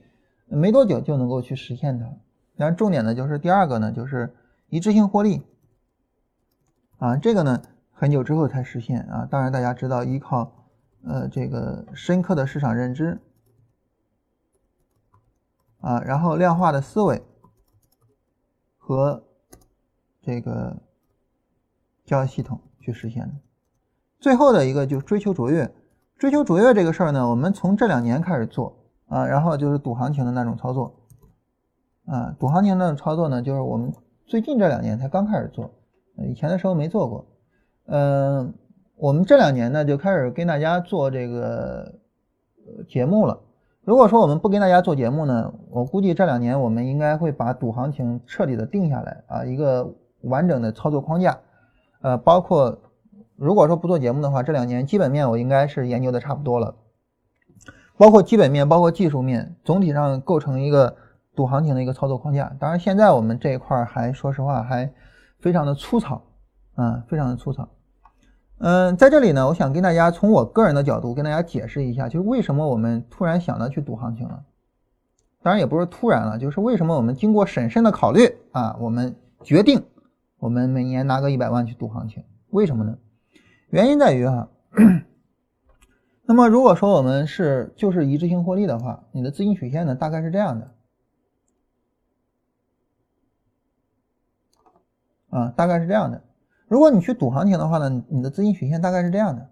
[0.48, 2.12] 没多久就能够去实现的。
[2.58, 4.34] 但是重点呢，就是第二个呢，就是
[4.70, 5.44] 一致性获利
[6.98, 7.62] 啊，这个呢。
[7.98, 9.26] 很久之后才实现啊！
[9.32, 10.52] 当然，大家知道依靠
[11.06, 13.18] 呃这个深刻的市场认知
[15.86, 17.22] 啊，然后量化的思维
[18.76, 19.24] 和
[20.20, 20.76] 这个
[22.04, 23.34] 交易系统去实现的。
[24.20, 25.72] 最后的一个就是追求卓越，
[26.18, 28.76] 追求卓越这个事儿呢，我们从这两年开始做
[29.06, 30.92] 啊，然后就是赌行情的那种操作
[32.08, 33.94] 啊，赌行情那种操作呢，就是我们
[34.26, 35.72] 最近这两年才刚开始做，
[36.18, 37.28] 以前的时候没做过。
[37.86, 38.52] 嗯，
[38.96, 41.94] 我们这两年呢就开始跟大家做这个
[42.90, 43.40] 节目了。
[43.86, 49.88] 如果说我们不跟大家做节目呢，我估计这两年我们应该会把赌行情彻底的定下来啊，一个
[50.22, 51.38] 完整的操作框架。
[52.02, 52.80] 呃，包括
[53.36, 56.74] 如果说不做节目的话，这两年基本面我应该是研究的差不多了，
[57.96, 60.96] 包括基本面，包括技术面，总体上构成一个
[61.36, 62.52] 赌行情的一个操作框架。
[62.60, 64.92] 当然，现在我们这一块还说实话还
[65.40, 66.24] 非常的粗糙
[66.74, 67.70] 啊，非常的粗糙。
[68.58, 74.46] 嗯，在这里呢，我想跟大家从我个人的角度跟大家解释一下，就是为什么我们突然想到去赌行情了。
[75.44, 79.86] 当然也不是突然了，就是为什么我们经过审慎的考虑啊，我们决定
[80.40, 82.24] 我们每年拿个一百万去赌行情。
[82.50, 82.98] 为什么呢？
[83.70, 84.48] 原因在于哈，
[86.26, 90.72] 那么如果说我们是就是一致性获利的话，你的资金曲线呢大概是这样的
[95.30, 96.24] 啊，大概是这样的。
[96.76, 99.50] 如果你去赌行情的话呢，你的资金曲线大概是这样的，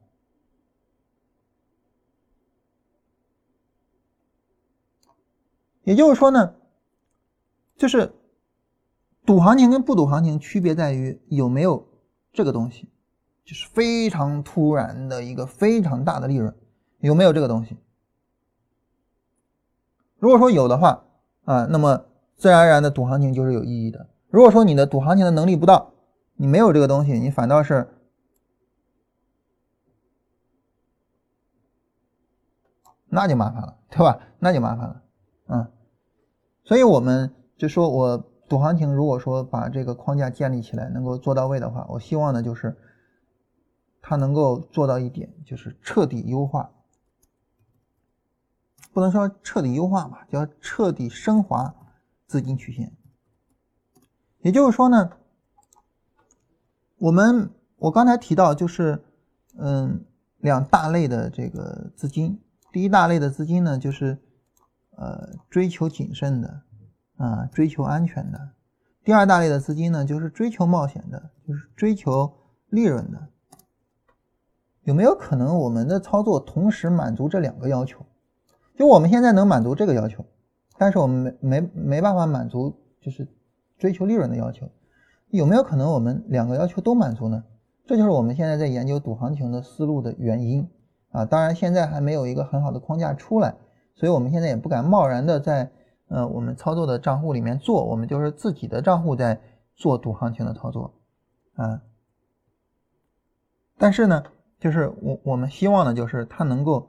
[5.86, 6.54] 也就是说呢，
[7.78, 8.14] 就是
[9.26, 11.88] 赌行情跟不赌行情区别在于有没有
[12.34, 12.90] 这个东西，
[13.46, 16.54] 就是非常突然的一个非常大的利润，
[17.00, 17.78] 有没有这个东西？
[20.20, 21.06] 如果说有的话
[21.46, 22.04] 啊，那么
[22.36, 24.10] 自然而然的赌行情就是有意义的。
[24.28, 25.93] 如果说你的赌行情的能力不到，
[26.36, 27.88] 你没有这个东西，你反倒是，
[33.06, 34.20] 那就麻烦了，对吧？
[34.40, 35.04] 那就麻烦了，
[35.48, 35.72] 嗯。
[36.64, 38.18] 所以我们就说，我
[38.50, 42.76] 赌行情，如果说把这个框架建立起来，能够做到位的话，我希望呢，就是
[44.02, 46.74] 它能够做到一点，就是彻底优化，
[48.92, 51.74] 不能说彻底优化吧，叫彻底升华
[52.26, 52.92] 资金曲线。
[54.40, 55.18] 也就是说呢。
[57.04, 59.04] 我们我刚才提到就是，
[59.58, 60.06] 嗯，
[60.38, 62.40] 两大类的这个资金，
[62.72, 64.18] 第一大类的资金呢，就是
[64.96, 66.62] 呃追求谨慎的，
[67.18, 68.40] 啊追求安全的；
[69.04, 72.34] 第二大类的资金呢，就是追求冒险的，就是追求
[72.70, 73.28] 利润的。
[74.84, 78.06] 有没有可能我们的操作同时满足这两个要求？
[78.78, 80.26] 就我们现在能满足这个要求，
[80.78, 83.28] 但是我们没没没办法满足就是
[83.78, 84.72] 追求利润的要求。
[85.38, 87.44] 有没有可能我们两个要求都满足呢？
[87.88, 90.70] 这就是我们现在在研究赌行情的思路的原因
[91.10, 91.26] 啊！
[91.26, 93.56] 当然现在还没有一个很好的框架出来，
[93.96, 95.72] 所以我们现在也不敢贸然的在
[96.08, 99.42] 呃我们操作的账户里面做，我们就是自己的账户在
[99.76, 100.94] 做赌行情的操作
[101.56, 101.82] 啊。
[103.80, 104.24] 但是呢，
[104.60, 106.88] 就是我我们希望呢，就是它能够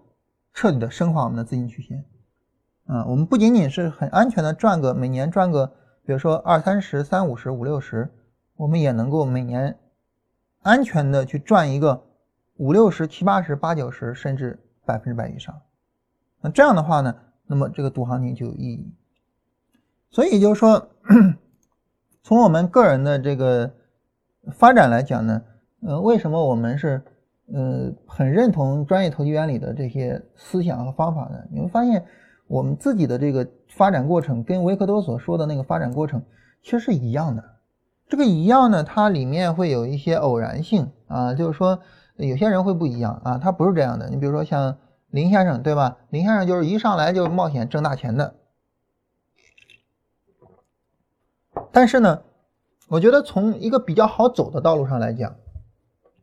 [0.52, 2.04] 彻底的深化我们的资金曲线
[2.84, 3.06] 啊。
[3.06, 5.66] 我们不仅仅是很安全的赚个每年赚个，
[6.04, 8.12] 比如说二三十、三五十、五六十。
[8.56, 9.76] 我们也能够每年
[10.62, 12.04] 安全的去赚一个
[12.56, 15.54] 五六十、七八十、八九十，甚至百分之百以上。
[16.40, 17.14] 那这样的话呢，
[17.46, 18.94] 那么这个赌行情就有意义。
[20.10, 20.88] 所以就是说，
[22.22, 23.74] 从我们个人的这个
[24.52, 25.42] 发展来讲呢，
[25.82, 27.02] 呃，为什么我们是
[27.52, 31.42] 呃很认同专业投机原理的这些思想和方法呢？
[31.50, 32.04] 你会发现，
[32.46, 36.22] 我们自己的这个发展过程跟维克多所说的那个发展过程
[36.62, 37.53] 其实是一样的。
[38.08, 41.80] 这个一样呢，它里面会有一些偶然性啊，就是说
[42.16, 44.08] 有些人会不一样啊，他不是这样的。
[44.08, 44.76] 你比如说像
[45.10, 45.96] 林先生，对吧？
[46.10, 48.34] 林先生就是一上来就冒险挣大钱的。
[51.72, 52.20] 但是呢，
[52.88, 55.34] 我觉得从一个比较好走的道路上来讲，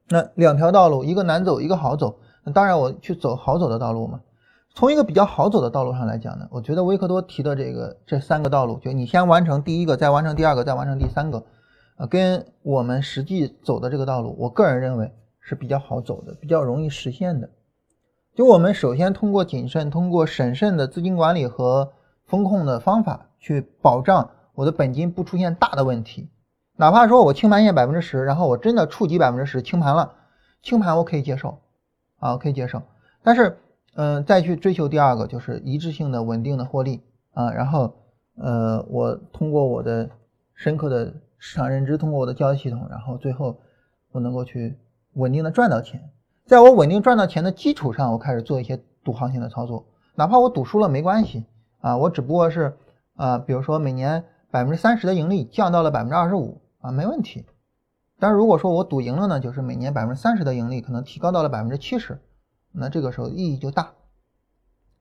[0.08, 2.20] 那两条道路，一个难走，一个好走。
[2.44, 4.22] 那当然我去走好走的道路嘛。
[4.74, 11.44] 从一个比较好走的道路上来讲呢，我觉得维克多提的这个这三个道路，就你先完成第一个，再完成第二个，再完成第三个。
[12.08, 17.50] 跟我们实际走的这个道路，我个人认为是比较好走的，比较容易实现的。
[18.34, 21.92] 就我们首先通过谨慎、通过审慎的资金管理和
[22.26, 26.30] 风控的方法，去保障我的本金不出现大的问题。
[26.78, 30.14] 哪怕说我清盘线百分之十，然后我真的触及百分之十清盘了，
[30.64, 31.60] 清盘我可以接受，
[32.20, 32.82] 啊，我可以接受。
[33.22, 33.58] 但是，
[33.96, 37.94] 嗯，再去追求第二个就是一致性的稳定的获利啊，然后，
[38.38, 40.10] 呃，我通过我的
[40.56, 41.14] 深刻的
[41.44, 43.60] 市场认知，通过我的交易系统，然后最后
[44.12, 44.78] 我能够去
[45.14, 46.12] 稳定的赚到钱。
[46.46, 49.84] 在我稳定赚到钱的基础上，我开始做一些赌行情的操作，
[50.14, 51.44] 哪怕我赌输了没关系
[51.80, 52.78] 啊，我只不过是
[53.16, 57.44] 啊，比如说每年百分之三十的盈利降到了百分之二十五啊，没问题。
[58.20, 62.22] 但是如果说我赌赢了呢，就是每年百分之三十的盈利可能提高到了百分之七十，
[62.72, 63.94] 那这个时候意义就大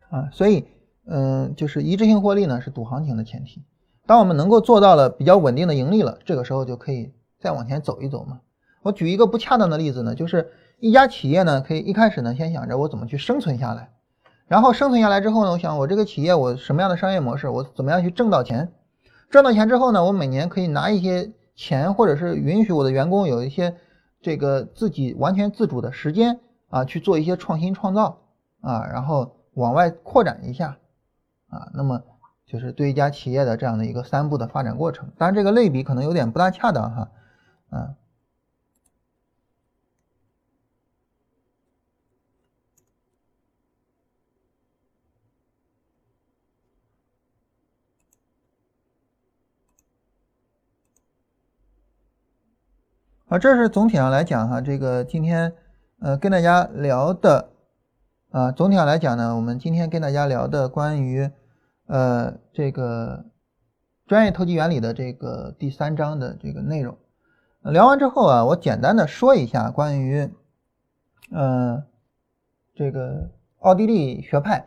[0.09, 0.30] 啊。
[0.32, 0.66] 所以，
[1.05, 3.62] 嗯，就是一致性获利呢是赌行情的前提。
[4.11, 8.40] 当我们能够做到了比较稳定的盈利了，这个时候就可以再往前走一走嘛。
[8.82, 10.50] 我举一个不恰当的例子呢，就是。
[10.80, 13.90] 一家企业呢，可以一开始呢，先想着我怎么去生存下来，
[14.48, 18.72] 然后生存下来之后呢，我想我这个企业我什么样的商业模式，我怎么样去挣到钱，
[19.30, 23.76] 挣到钱之后呢，我每年可以拿一些钱，或者是允许我的员工有一些
[24.22, 26.40] 这个自己完全自主的时间
[26.70, 28.16] 啊，去做一些创新创造
[28.62, 30.78] 啊，然后往外扩展一下
[31.50, 32.00] 啊，那么
[32.51, 35.12] 就是对一家企业的这样的一个三步的发展过程。
[35.16, 37.11] 当然这个类比可能有点不大恰当哈，
[37.70, 37.94] 啊。
[53.28, 55.53] 啊，这是总体上来讲哈，这个今天
[56.01, 57.51] 呃跟大家聊的
[58.30, 61.30] 啊，总体上来讲呢，我们今天跟大家聊的关于
[61.91, 63.24] 呃这个
[64.07, 66.97] 专业投机原理的这个第三章的这个内容。
[67.62, 70.30] 聊完之后啊，我简单的说一下关于
[71.32, 71.82] 嗯
[72.76, 73.28] 这个
[73.59, 74.64] 奥地利学派。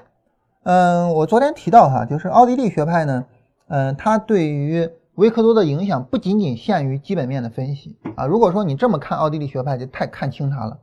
[0.63, 3.25] 嗯，我昨天提到哈，就是奥地利学派呢，
[3.67, 8.25] 嗯，它对于维克多的影响不仅仅限于基本面的分析啊！
[8.25, 10.79] 如果说你这么看奥地利学派，就太看轻它了。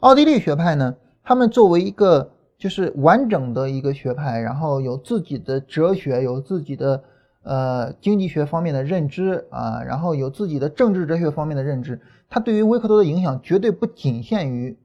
[0.00, 7.04] 奥地利学派呢，他们作为一个就是完整的一个学派，然后有自己的哲学，有自己的
[7.42, 14.78] 呃经济学方面的认知啊，然后有自己的政治哲学方面的认知，它对于维克多的影响绝对不仅限于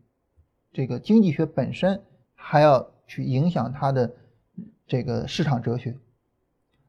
[0.74, 2.02] 这个经济学本身，
[2.36, 4.12] 还要去影响他的
[4.88, 5.98] 这个市场哲学。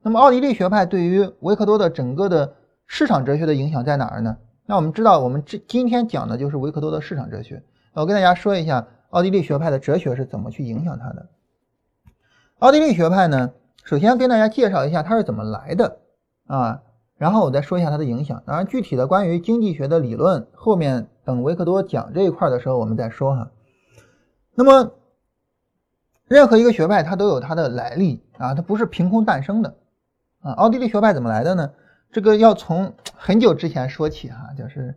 [0.03, 2.55] 那么奥地利学派对于维克多的整个的
[2.87, 4.37] 市场哲学的影响在哪儿呢？
[4.67, 7.63] 那我们知道，我们这今天讲的就是维克多的市场哲学。
[7.93, 11.29] 我跟大家说一下奥地利学派的哲学是怎么去影响他的。
[12.61, 13.53] 奥地利学派呢，
[13.85, 15.99] 首先跟大家介绍一下它是怎么来的
[16.47, 16.83] 啊，
[17.19, 18.43] 然后我再说一下它的影响。
[18.47, 23.51] 当然，具体的关于经济学的理论，后面等维克多讲这一块的时候我们再说哈。
[24.55, 24.93] 那么，
[26.25, 29.77] 任何一个学派它都有它的来历啊，它不是凭空诞生的。
[30.41, 31.71] 啊，奥地利学派怎么来的呢？
[32.11, 34.95] 这个要从很久之前说起哈，就是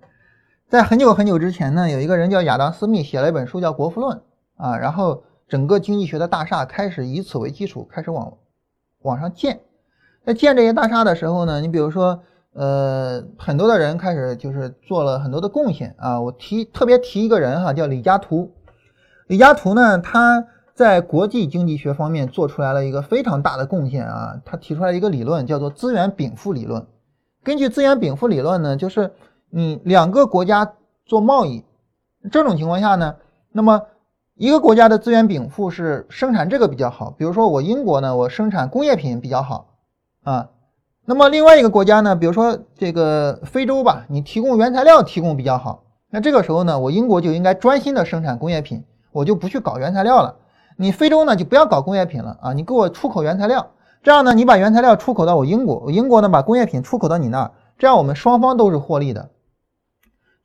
[0.75, 4.17] 在很久很久之前呢，有一个人叫亚当·斯密，写了一本书叫《国富论》
[4.57, 8.33] 啊，然后整个经济学的大厦开始以此为基础，开始往
[9.03, 9.61] 往上建。
[10.25, 12.19] 在建这些大厦的时候呢，你比如说，
[12.51, 16.19] 呃，很多的人开始就是做了很多的贡献啊。
[16.19, 18.51] 我提特别提一个人哈，叫李嘉图。
[19.27, 20.45] 李嘉图呢，他。
[20.75, 24.41] 在国际经济学方面做出来了一个非常大的贡献啊！
[24.43, 26.85] 他提出来一个理论，叫做资源禀赋理论。
[27.45, 29.13] 根据资源禀赋理论呢，就是
[29.57, 30.73] 你两个国家
[31.05, 31.63] 做贸易
[32.29, 33.15] 这种情况下呢，
[33.53, 33.83] 那么
[34.33, 39.67] 一个国家的资源禀赋是生产这个比较好，比如说我英国呢，我生产工业品比较好
[40.23, 40.49] 啊。
[41.05, 48.83] 那么另外一个国家呢，比如说这个非洲吧，你提供原材料提供比较好，那这个时候呢，我英国就应该专心的生产工业品，
[49.13, 50.35] 我就不去搞原材料了。
[50.75, 53.65] 你非洲呢就不要搞工业品了啊，你给我出口原材料，
[54.03, 59.29] 这样呢你把原材料出口到我英国，我英国呢把工业品出口到你那儿，这样我们双方都是获利的。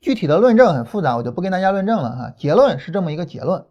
[0.01, 2.33] 具体的论证很复杂，我就不跟大家论证了哈。
[2.35, 3.63] 结论是这么一个结论，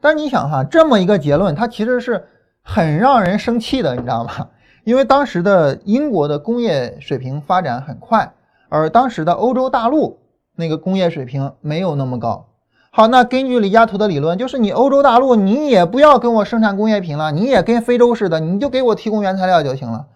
[0.00, 2.26] 但是你想哈，这么一个结论，它其实是
[2.62, 4.48] 很让人生气的，你知道吗？
[4.82, 8.32] 因为当时的英国的工业水平发展很快，
[8.68, 10.18] 而当时的欧洲大陆
[10.56, 12.48] 那个工业水平没有那么高。
[12.90, 20.06] 好，那根据李嘉图的理论，就是你欧洲大陆，你也不要跟我生产工业品了，你也跟非洲似的，你就给我提供原材料就行了。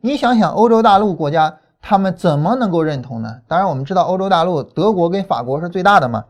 [0.00, 3.42] 你想想，欧洲大陆国家他们怎么能够认同呢？
[3.46, 6.24] 当然，我们知道欧洲大陆德国跟法国是最大的嘛，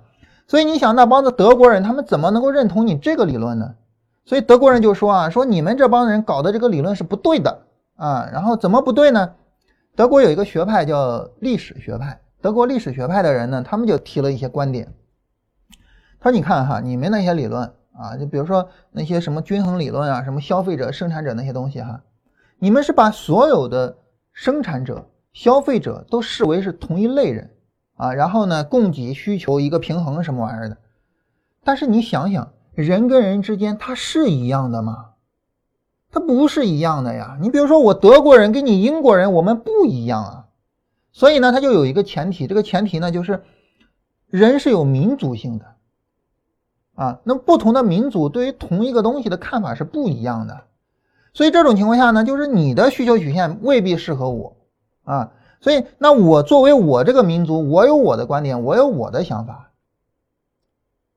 [0.49, 3.77] 所以你想那帮子德国人，他们怎么能够认同你这个理论呢？
[4.25, 7.57] 所以德国人就说啊，说你们这帮人搞的这个理论是不对的
[7.95, 8.29] 啊。
[8.33, 9.31] 然后怎么不对呢？
[9.95, 14.93] 德国有一个学派叫历史学派，德国历史学派的人呢，他们就提了一些观点。
[16.19, 22.01] 他说你看哈，你们那些理论啊，就比如说那些什么均衡理论啊，什么消费者、生产者那些东西哈，
[22.59, 23.97] 你们是把所有的
[24.33, 27.51] 生产者、消费者都视为是同一类人
[27.97, 30.78] 啊，然后呢，供给需求一个平衡什么玩意儿的。
[31.64, 35.11] 但是你想想，人跟人之间他是一样的吗？
[36.12, 37.37] 他不是一样的呀。
[37.43, 40.47] 你比如说我德国人跟你英国人，我们不一样啊。
[41.11, 43.43] 所以呢，它就有一个前提，这个前提呢就是
[44.28, 45.64] 人是有民族性的
[46.95, 47.20] 啊。
[47.24, 50.64] 那不同的民族对于同一个东西的看法是不一样的。
[51.32, 54.57] 所以这种情况下呢，就是你的需求曲线未必适合我
[55.05, 55.31] 啊。
[55.61, 59.71] 所以那我作为我这个民族，我有我的观点，我有我的想法。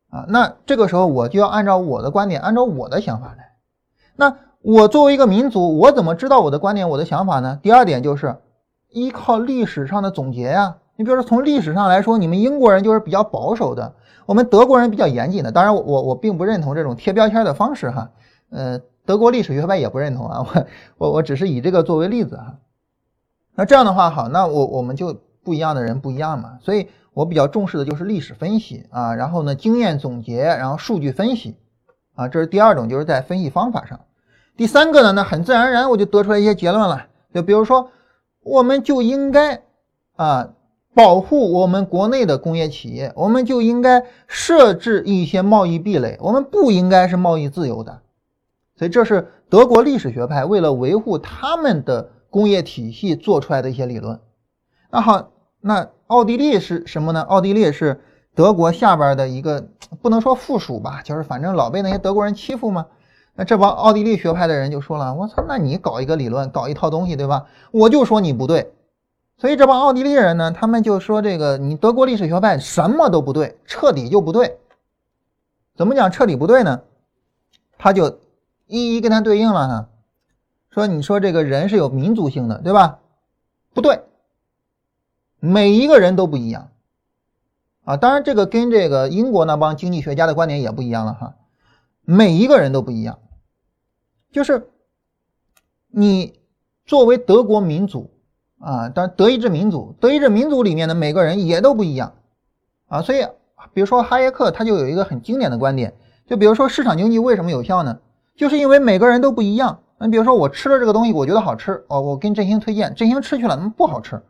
[0.09, 3.51] 啊，那这个时候我就要按照我的观点，按照我的想法来。
[4.15, 7.59] 那我作为一个民族，我怎么知道我的观点、我的想法呢？
[7.61, 8.37] 第二点就是
[8.89, 10.77] 依靠历史上的总结呀。
[10.95, 15.51] 你比如说从历史上来说，你们英国人就是比较保守的，我们德国人比较严谨的。
[15.51, 18.09] 当然，我我我并不认同这种贴标签的方式哈。
[18.49, 20.39] 呃，德国历史学派也不认同啊。
[20.39, 20.65] 我
[20.97, 22.55] 我我只是以这个作为例子哈。
[23.57, 26.87] 那这样的话，好，那我我们就不一样的人不一样嘛，所以。
[27.17, 31.55] 我比较重视的就是历史分析啊，然后呢，经验总结，然后数据分析
[32.13, 34.01] 啊，这是第二种，就是在分析方法上。
[34.55, 37.89] 第三个呢，那很自然而然我就得出来一些结论了，就比如说，
[38.43, 39.63] 我们就应该
[40.15, 40.49] 啊
[40.93, 47.99] 保护我们国内的工业企业，我们就应该设置一些贸易壁垒，我们不应该是贸易自由的。
[48.75, 54.19] 所以这是德国历史学派为了维护他们的工业体系做出来的一些理论。
[54.89, 55.31] 那好。
[55.59, 57.21] 那奥地利是什么呢？
[57.23, 57.99] 奥地利是
[58.35, 59.67] 德国下边的一个，
[60.01, 62.85] 不能说附属吧，就是反正老被那些德国人欺负嘛。
[63.33, 67.47] 那这帮奥地利学派的人就说了：“我操，那你搞一个理论，搞一套东西，对吧？
[67.71, 68.71] 我就说你不对。”
[69.39, 74.59] 所以这帮奥地利人呢，他们就说这个你德国历史学派什么都不对，彻底就不对。
[75.75, 76.81] 怎么讲彻底不对呢？
[77.79, 78.19] 他就
[78.67, 79.89] 一一跟他对应了哈，
[80.77, 82.99] 说你说这个人是有民族性的，对吧？
[83.73, 84.01] 不对。
[85.39, 86.69] 每一个人都不一样
[87.83, 91.35] 啊，当然这个跟这个英国那帮经济学家的观点也不一样了哈。
[92.05, 93.17] 每一个人都不一样，
[94.31, 94.69] 就是
[95.87, 96.39] 你
[96.85, 98.11] 作为德国民族
[98.59, 102.13] 啊，当然德意志民族，德意志民族里面的每个人也都不一样
[102.87, 103.01] 啊。
[103.01, 103.25] 所以，
[103.73, 105.95] 比如说哈耶克他就有一个很经典的观点，
[106.27, 107.99] 就比如说市场经济为什么有效呢？
[108.35, 109.79] 就是因为每个人都不一样。
[109.99, 114.21] 你比如说我吃了这个东西，我觉得好吃哦，我跟振兴推荐，振兴吃去了，那么不好吃。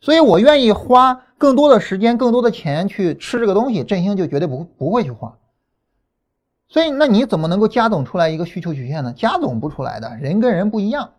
[0.00, 5.36] 所以我愿意花更多的时间、更多的钱去吃这个东西，振兴就绝对不不会去花。
[6.68, 9.12] 所以，那你怎么能够加总出来一个需求曲线呢？
[9.16, 11.10] 加总不出来的，人跟人不一样。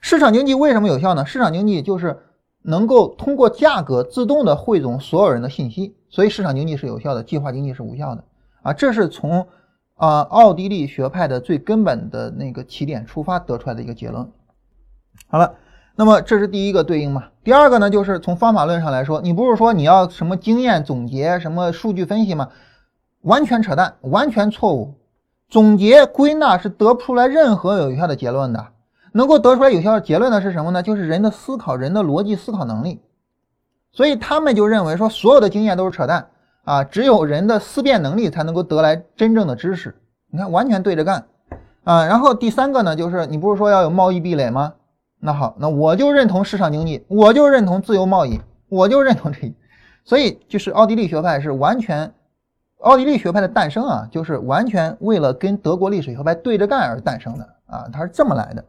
[0.00, 1.26] 市场经济为什么有效呢？
[1.26, 2.18] 市场经济就是
[2.62, 8.24] 能够通过价格自动的汇总所有人的信息，所以市场经济是有效的，计划经济是无效的
[8.62, 8.72] 啊。
[8.72, 9.46] 这是从
[9.98, 14.26] 啊奥地利学派的最根本的那个起点出发得出来的一个结论。
[15.28, 15.54] 好了。
[16.00, 17.24] 那么这是第一个对应嘛？
[17.42, 22.50] 第二个呢，就是从方法论上来说，你不是说你要什么经验总结、什么数据分析吗？
[23.22, 24.94] 完全扯淡，完全错误。
[25.48, 28.64] 总结归纳是得不出来任何有效的结论的。
[29.10, 30.84] 能够得出来有效的结论的是什么呢？
[30.84, 33.00] 就是人的思考，人的逻辑思考能力。
[33.90, 36.28] 所以他们就认为说，所有的经验都是扯淡
[36.68, 39.94] 啊，只有人的思辨能力才能够得来真正的知识。
[40.30, 41.24] 你看，完全对着干
[41.82, 42.04] 啊。
[42.04, 44.74] 然后第三个呢，就是你不是说要有贸易壁垒吗？
[45.18, 48.38] 那好，那我就认同市场经济，我就认同自由贸易，
[48.68, 49.50] 我就认同这，
[50.04, 52.12] 所以就是奥地利学派是完全，
[52.80, 58.62] 奥地利学派的诞生啊，就是完全为了跟德国历史学派对着干而诞生的啊，它是这么来的。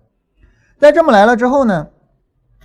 [0.78, 1.86] 在这么来了之后呢，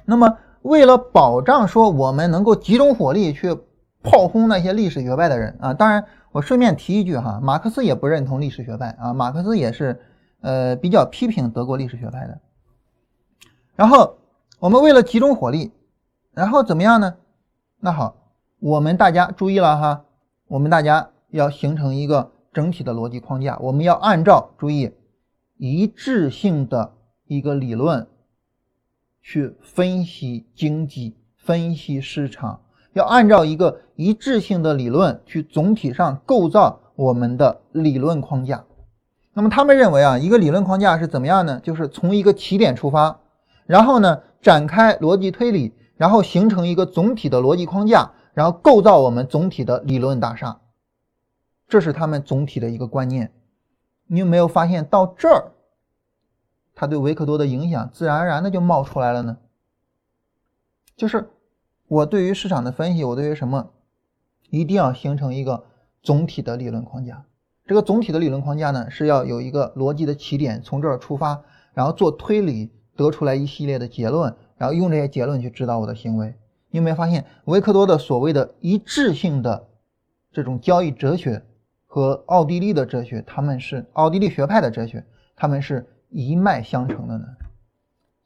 [0.04, 3.58] 那么为了保障说我们能够集中火力去
[4.04, 9.98] 炮轰那些历史学派的人啊，当然我顺便提一句哈，马克思也不认同历史学派啊，马克思也是
[10.42, 12.38] 呃比较批评德国历史学派的。
[13.74, 14.18] 然后
[14.60, 15.72] 我们为了集中火力，
[16.32, 17.16] 然后怎么样呢？
[17.80, 18.14] 那好，
[18.60, 20.04] 我们大家注意了哈，
[20.48, 24.92] 我们大家要形成一个整体的逻辑框架，我们要按照注意
[25.56, 26.92] 一致性的
[27.26, 28.06] 一个理论
[29.22, 32.60] 去分析经济、分析市场，
[32.94, 38.64] 要按照一个一致性的理论去总体上构造我们的理论框架。
[39.34, 41.60] 那么他们认为啊，一个理论框架是怎么样呢？
[41.60, 43.20] 就是从一个起点出发。
[43.66, 50.60] 然后呢，展开逻辑推理，然后形成一个总体的逻辑框架，然后构造我们总体的理论大厦。
[51.66, 53.32] 这是他们总体的一个观念。
[54.06, 55.52] 你有没有发现到这儿，
[56.74, 59.38] 他对维克多的影响自然而然的就冒出来了呢？
[60.94, 61.30] 就是
[61.94, 63.70] 我对于市场的分析，我对于什么，
[64.50, 65.62] 一定要形成一个
[66.02, 67.24] 总体的理论框架。
[67.66, 71.40] 这个总体的理论框架呢，是要有一个逻辑的起点，从这儿出发，
[71.72, 76.34] 然后做推理，得出来一系列的结论，然后用这些结论去指导我的行为。
[76.70, 79.68] 你有没有发现，维克多的所谓的一致性的
[80.32, 81.44] 这种交易哲学
[81.86, 85.04] 和奥地利的哲学，他们是奥地利学派的哲学，
[85.36, 87.24] 他们是一脉相承的呢？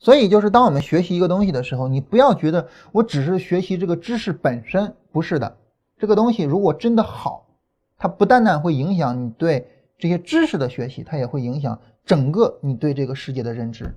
[0.01, 5.57] 所以，就是当我们学习一个东西的时候，你不要觉得我只是学习这个知识本身，不是的。
[5.99, 7.46] 这个东西如果真的好，
[7.96, 9.66] 它不单单会影响你对
[9.99, 13.92] 这些知识的学习，它也会影响整个你对这个世界的认知。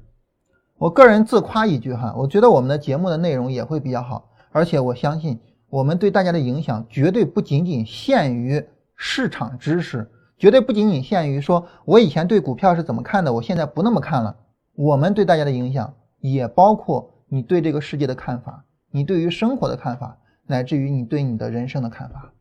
[0.80, 5.39] 我个人自夸一句哈，我觉得我们的节目的内容也会比较好，而且我相信
[5.70, 14.36] 我们对大家的影响绝对不仅仅限于市场知识，绝对不仅仅限于说我以前对股票是怎么看的，我现在不那么看了。
[14.74, 20.17] 我们对大家的影响也包括你对这个世界的看法，你对于生活的看法，
[20.47, 22.34] 乃至于你对你的人生的看法。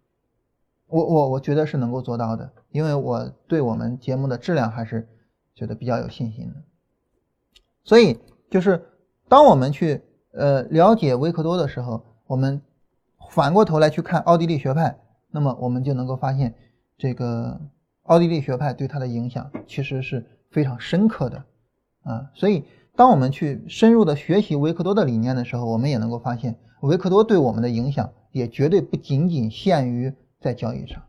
[0.87, 5.09] 我我我觉得是能够做到的，因为我对我们节目的质量还是
[5.55, 6.57] 觉得比较有信心的。
[7.85, 8.19] 所以
[8.51, 8.85] 就是
[9.29, 10.03] 当我们去
[10.33, 12.61] 呃了解维克多的时候，我们
[13.31, 14.99] 反过头来去看奥地利学派，
[15.31, 16.55] 那么我们就能够发现
[16.99, 17.61] 这个
[18.03, 21.45] 奥地利学派对他的影响其实是非常深刻的。
[22.03, 22.65] 啊，所以
[22.97, 31.03] 当我们去深入的学习维克多的理念的时候，我们也能够发现，维克多对我们的影响也绝对不仅仅限于在交易上。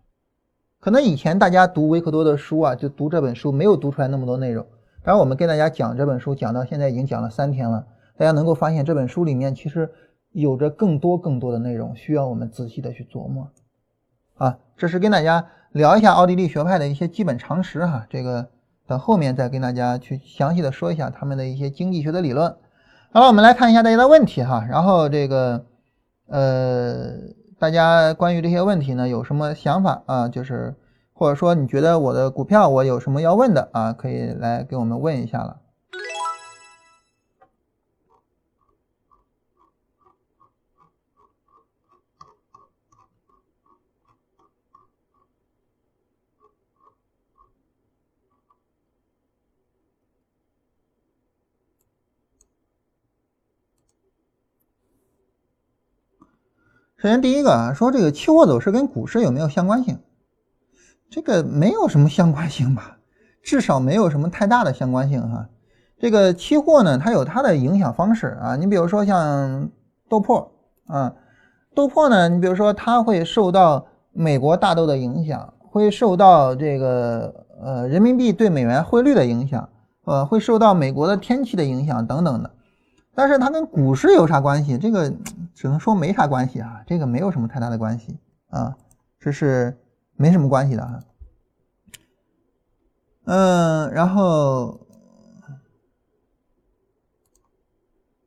[0.80, 4.66] 可能以前大家读维克多的书啊，就读这本书没有读出来那么多内容。
[5.04, 7.88] 当然，我们跟大家讲这本书，讲到现在已经讲了三天了，
[8.18, 9.90] 大家能够发现这本书里面其实
[10.32, 13.50] 有着更多更多的内容，需要我们仔细的去琢磨。
[14.36, 18.50] 啊，这是跟大家聊一下奥地利学派的一些基本常识哈，这个。
[18.92, 22.54] 等后面再跟大家去详细的说一下他们的一些经济学的理论。
[23.14, 24.68] 好了，我们来看一下大家的问题哈。
[24.70, 25.64] 然后这个
[26.28, 27.14] 呃，
[27.58, 30.28] 大家关于这些问题呢有什么想法啊？
[30.28, 30.76] 就是
[31.14, 33.94] 或者说你觉得我的股票我有什么要问的啊？
[33.94, 35.61] 可以来给我们问一下了。
[57.02, 59.98] 首先，第一个啊，说这个期货走势跟股市有没有相关性？
[61.10, 62.98] 这个没有什么相关性吧，
[63.42, 65.50] 至少没有什么太大的相关性哈。
[65.98, 68.56] 这个期货呢，它有它的影响方式啊。
[68.56, 69.68] 你比如说像
[70.08, 70.50] 豆粕
[70.86, 71.12] 啊，
[71.74, 77.34] 豆粕呢，你比如说它会受到美国大豆的影响，会受到这个
[77.64, 79.68] 呃人民币对美元汇率的影响，
[80.06, 82.52] 呃，会受到美国的天气的影响等等的。
[83.22, 84.80] 但是它跟股市有啥关系？
[84.80, 85.08] 这个
[85.54, 88.18] 只能说没啥关系啊，这个没有什么太大的关系
[88.50, 88.76] 啊，
[89.20, 89.78] 这是
[90.16, 91.00] 没什么关系的啊。
[93.26, 94.80] 嗯，然后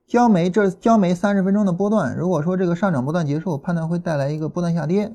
[0.07, 5.13] 焦煤这焦煤三十分钟的波段，如果说这个上涨波段结束，判断会带来一个波段下跌。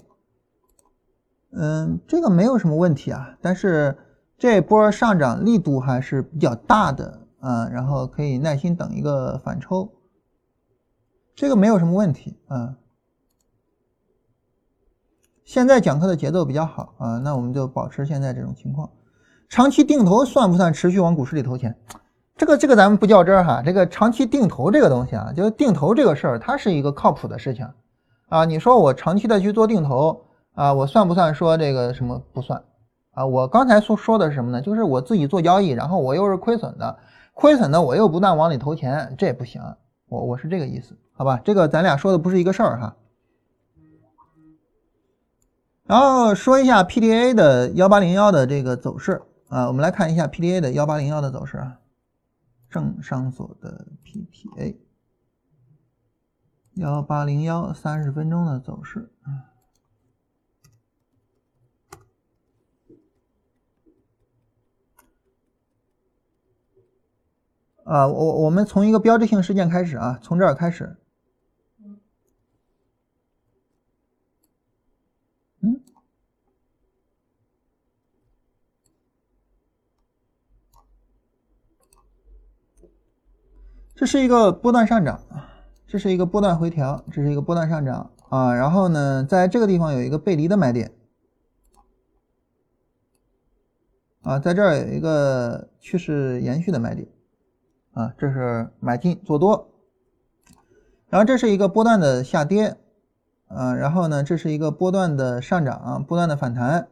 [1.54, 3.98] 嗯，这个没有什么问题啊，但是
[4.38, 7.19] 这波上涨力度还是比较大的。
[7.40, 9.92] 啊，然后可以耐心等一个反抽，
[11.36, 12.76] 这个没有什么问题啊。
[15.44, 18.90] 现在讲课的节奏比较好啊，那我们就保持现在这种情况。
[19.48, 21.76] 长期定投算不算持续往股市里投钱？
[22.38, 23.64] 这个这个咱们不较真儿哈。
[23.66, 27.68] 这个长期定投这个东西啊，就是定投这个事儿，它是一个靠谱的事情
[28.28, 28.46] 啊。
[28.46, 32.64] 你说我长期的去做定投啊，我算不算说这个什么不算
[33.12, 33.26] 啊？
[33.26, 34.62] 我刚才所说的是什么呢？
[34.62, 37.00] 就是我自己做交易，然后我又是亏损的。
[37.40, 39.62] 亏损的我又不断往里投钱，这也不行。
[40.10, 41.40] 我我是这个意思，好吧？
[41.42, 42.98] 这个咱俩说的不是一个事儿哈。
[45.86, 51.80] 然后说一下 PDA 的幺八零幺的这个走势啊，我们来看一下 PDA 的幺八零幺的走势啊，
[52.70, 54.76] 正商所的 PTA
[56.74, 59.49] 幺八零幺三十分钟的走势啊。
[67.90, 70.96] 啊，我我们从一个标志性事件开始啊，从这儿开始。
[75.62, 75.82] 嗯，
[83.96, 85.20] 这是一个波段上涨，
[85.88, 88.54] 这是一个波段回调，这是一个波段上涨啊。
[88.54, 90.92] 然后呢，在这个地方有一个背离的买点，
[94.22, 97.08] 啊，在这儿有一个趋势延续的买点。
[98.00, 99.74] 啊，这是买进做多，
[101.10, 102.78] 然后这是一个波段的下跌，
[103.48, 106.88] 啊，然后呢，这是一个波段的上涨，波段的反弹，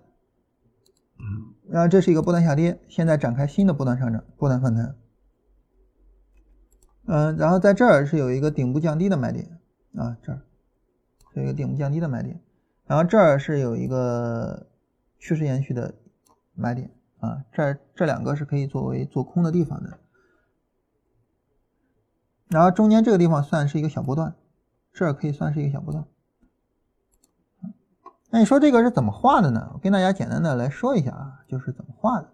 [1.70, 4.98] 然后这是一个波段下跌，现在展开新的波段上涨，波段反弹。
[7.06, 9.58] 嗯，然后在这儿是有一个顶部降低的买点
[9.96, 10.42] 啊，这儿
[11.36, 12.42] 有一个顶部降低的买点，
[12.86, 14.68] 然后这儿是有一个
[15.20, 15.94] 趋势延续的
[16.54, 19.98] 买点啊，这这两个是可以作为做空的地方的，
[22.50, 24.34] 然后中间这个地方算是一个小波段，
[24.94, 26.06] 这儿可以算是一个小波段。
[28.30, 29.70] 那你说这个是怎么画的呢？
[29.74, 32.28] 我跟大家简单的来说一下啊，就是怎么画的。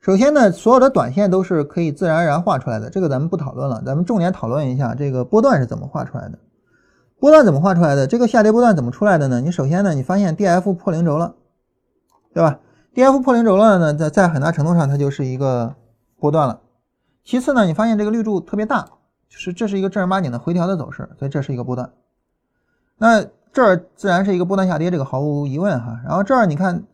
[0.00, 6.38] 首先呢，所有的短线都是可以自然而然画出来的，这个咱们不讨论了，咱们重点讨论一下这个波段是怎么画出来的。
[7.20, 8.06] 波段怎么画出来的？
[8.06, 9.40] 这个下跌波段怎么出来的呢？
[9.40, 11.36] 你首先呢，你发现 D F 破零轴了，
[12.34, 12.58] 对吧
[12.92, 15.76] ？D F 破零轴了呢，在在很大程度上它就是一个
[16.18, 16.61] 波段了。
[17.24, 18.82] 其次呢，你发现这个绿柱特别大，
[19.28, 21.92] 就是这是一个正儿八经的回调的走势，所以这是一个波段。
[22.98, 26.00] 那这儿自然是一个波段下跌，这个毫无疑问哈。
[26.04, 26.84] 然后这儿你看。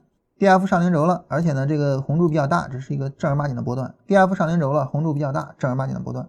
[0.41, 3.93] D F 上零轴了，而且呢，这个红柱比较大，这是一个正儿八经的波段。
[4.07, 6.29] D F 上零轴了，红柱比较大，正儿八经的波段。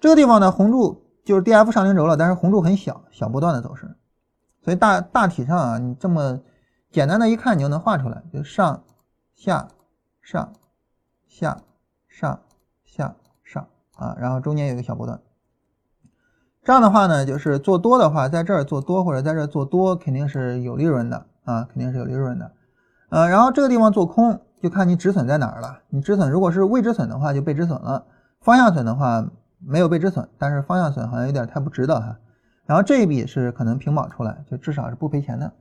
[0.00, 3.94] 这个地方呢，红柱就是 D F 上零轴了，但是红柱很小，小波段的走势。
[4.64, 6.40] 所以大大体上啊，你这么
[6.90, 8.82] 简单的一看，你就能画出来，就上
[9.36, 9.68] 下
[10.20, 10.52] 上
[11.28, 11.62] 下上下
[12.08, 12.40] 上
[14.02, 15.20] 啊，然后中间有一个小波段。
[16.64, 22.52] 这样的话呢，就是做多的话，在这儿做多或者在这儿做多，肯定是有利润的啊，肯定是有利润的。
[23.10, 25.80] 呃，然后这个地方做空，就看你止损在哪儿了。
[25.88, 28.04] 你止损如果是未止损的话，就被止损了；
[28.40, 32.18] 方向损的话，没有被止损，但是方向损好像有点太不值得哈。
[32.64, 35.52] 然后这一笔是可能平保出来，就至少是不赔钱的。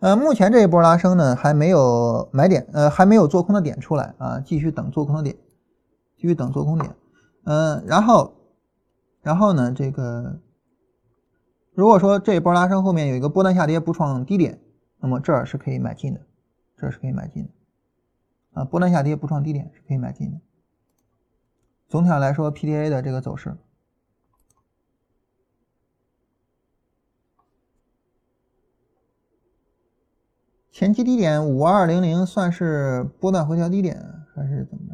[0.00, 5.36] 呃，目前这一波拉升呢，还没有买点，呃，还没有做空的点出来啊，继续等做空的点，
[6.16, 6.90] 继续等做空点。
[7.46, 8.34] 嗯，然后，
[9.22, 10.40] 然后呢，这个
[11.72, 14.60] 如果说这一波拉升后面有一个波段下跌不创低点，
[14.98, 16.20] 那么这儿是可以买进的。
[16.78, 17.50] 这是可以买进的，
[18.60, 20.38] 啊，波段下跌不创低点是可以买进的。
[21.88, 23.56] 总体上来说，PDA 的这个走势，
[30.70, 33.96] 前期低点五二零零算是波段回调低点
[34.34, 34.85] 还是怎么？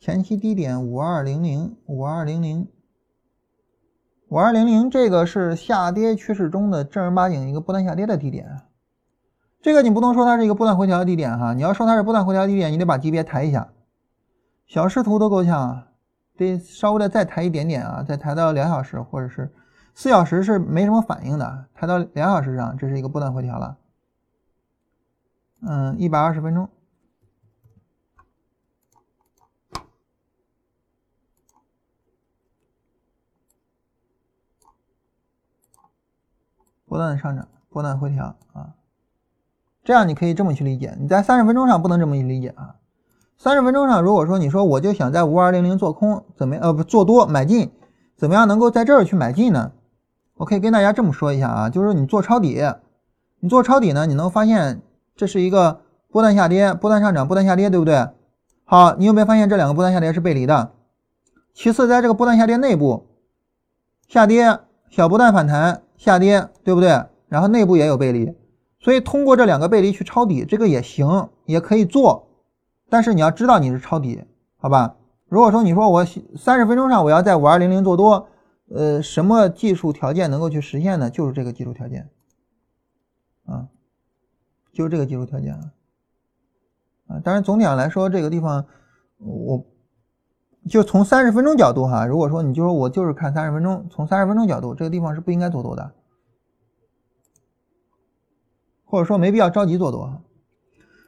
[0.00, 2.66] 前期低点五二零零五二零零
[4.30, 8.62] 五二零零，这个是下跌趋势中的正儿八经一个波段下跌的低点。
[9.60, 13.70] 这个你不能说它是一个波段回调的低点哈，你要说它是波段回调低点，你得把级别抬一下，
[14.66, 15.88] 小时图都够呛啊，
[16.34, 19.52] 得稍微的再抬一点点啊，再抬到两小时或者是
[19.94, 23.76] 四小时是没什么反应的，抬到两小时上，这是一个波段回调了。
[25.60, 26.70] 嗯，一百二十分钟，
[36.90, 38.74] 波段上涨，波段回调啊。
[39.84, 42.74] 这样你可以这么去理解，你在三十分钟上不能这么去理解啊。
[43.38, 47.70] 三十分钟上，如果说你说我就想在五二零零做空，怎么呃不做多买进，
[48.16, 49.70] 怎么样能够在这儿去买进呢？
[50.34, 52.60] 我可以跟大家这么说一下啊，就是你做抄底，
[53.38, 54.82] 你做抄底呢，你能发现
[55.14, 58.08] 这是一个波段下跌、波段上涨、波段下跌，对不对？
[58.64, 60.72] 好，你有没有发现这两个波段下跌是背离的？
[61.54, 63.06] 其次，在这个波段下跌内部，
[64.08, 64.58] 下跌
[64.88, 66.88] 小波段反弹下跌，对不对？
[67.28, 68.34] 然后内部也有背离。
[68.78, 72.26] 所以通过这两个背离去抄底，这个也行，也可以做，
[72.88, 74.24] 但是你要知道你是抄底，
[74.56, 74.96] 好吧？
[75.28, 76.06] 如果说你说我
[76.38, 78.28] 三十分钟上我要在五二零零做多，
[78.74, 81.10] 呃，什么技术条件能够去实现呢？
[81.10, 82.08] 就是这个技术条件，
[83.44, 83.68] 啊，
[84.72, 85.60] 就是这个技术条件啊，
[87.08, 88.64] 啊，当然总体上来说，这个地方
[89.18, 89.66] 我
[90.68, 95.90] 就从三十分钟角度哈，如果说你就说我就是看三十分钟，从三十分钟角度，这个地方是不应该做多的。
[98.84, 100.20] 或者说没必要着急做多，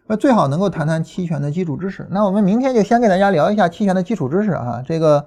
[0.07, 2.07] 那最好能够谈谈期权的基础知识。
[2.11, 4.83] 那我们明天就先给大家聊一下期权的基础知识啊。
[4.87, 5.27] 这个，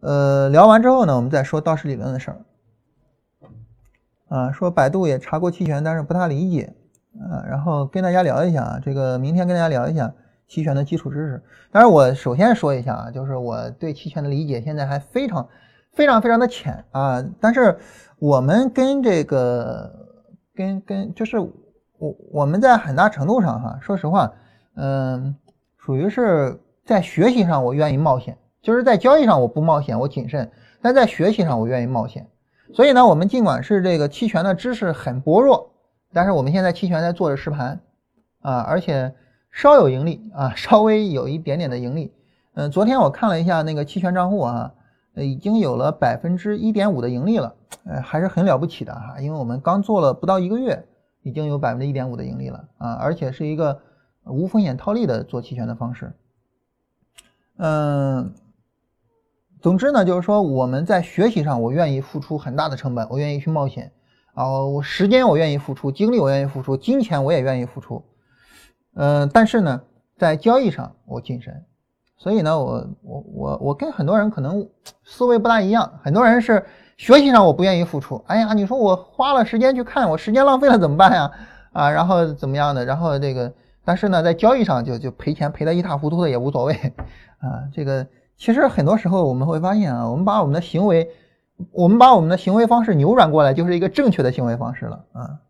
[0.00, 2.40] 呃，聊完之后呢，我们再说道氏理论的事儿。
[4.28, 6.74] 啊，说百度也查过期权，但是不太理解
[7.20, 7.44] 啊。
[7.46, 10.12] 然后跟大家聊一下啊，这个明天跟大家聊一下
[10.52, 11.42] 期权的基础知识。
[11.70, 15.48] 当然，我首先说一下啊，就是我对期权的理解现在还非常、
[15.92, 17.24] 非常、非常的浅啊。
[17.40, 17.78] 但是
[18.18, 19.90] 我们跟这个、
[20.54, 21.36] 跟跟就是。
[22.02, 24.32] 我我们在很大程度上哈，说实话，
[24.74, 25.36] 嗯，
[25.78, 30.50] 属于是在学习上我愿意冒险，就是在交易上我不冒险，我谨慎，
[30.80, 32.26] 但在学习上我愿意冒险。
[32.74, 35.70] 所以呢，我们尽管是这个期权的知识很薄弱，
[36.12, 37.78] 但是我们现在期权在做着实盘
[38.40, 39.14] 啊，而且
[39.52, 42.12] 稍有盈利啊， 稍微有一点点的盈利。
[42.54, 44.72] 嗯，昨天我看了一下那个期权账户啊，
[45.14, 47.54] 已经有了百分之一点五的盈利了，
[47.84, 49.20] 呃，还是很了不起的哈。
[49.20, 50.84] 因为我们刚做了不到一个月，
[51.22, 53.80] 已经有百分之一点五的盈利了啊，而且是一个
[54.24, 56.12] 无风险套利的做期权的方式。
[57.58, 58.34] 嗯，
[59.60, 63.92] 总之呢，就是说我们在学习上，我愿意付出很大的成本，我愿意去冒险
[64.34, 68.04] 啊，我时间我愿意付出，精力我愿意付出，金钱我也愿意付出。
[68.94, 69.80] 嗯，但是呢，
[70.16, 71.64] 在交易上我谨慎。
[72.18, 74.68] 所以呢，我我我我跟很多人可能
[75.02, 75.92] 思维不大一样。
[76.04, 76.64] 很多人是
[76.96, 81.30] 学习上我不愿意付出，哎呀，你说我花了时间去看，我时间浪费了怎么办呀？
[81.72, 82.84] 啊，然后怎么样的？
[82.84, 83.52] 然后这个，
[83.84, 86.74] 但是呢，在交易上就就赔钱赔得一塌糊涂的也无所谓
[87.40, 87.66] 啊。
[87.72, 88.06] 这个
[88.36, 91.10] 其实很多时候我们会发现啊，我们把我们的行为，
[91.72, 95.40] 我们把我们的行为方式扭转过来，就是一个正确的行为方式了啊。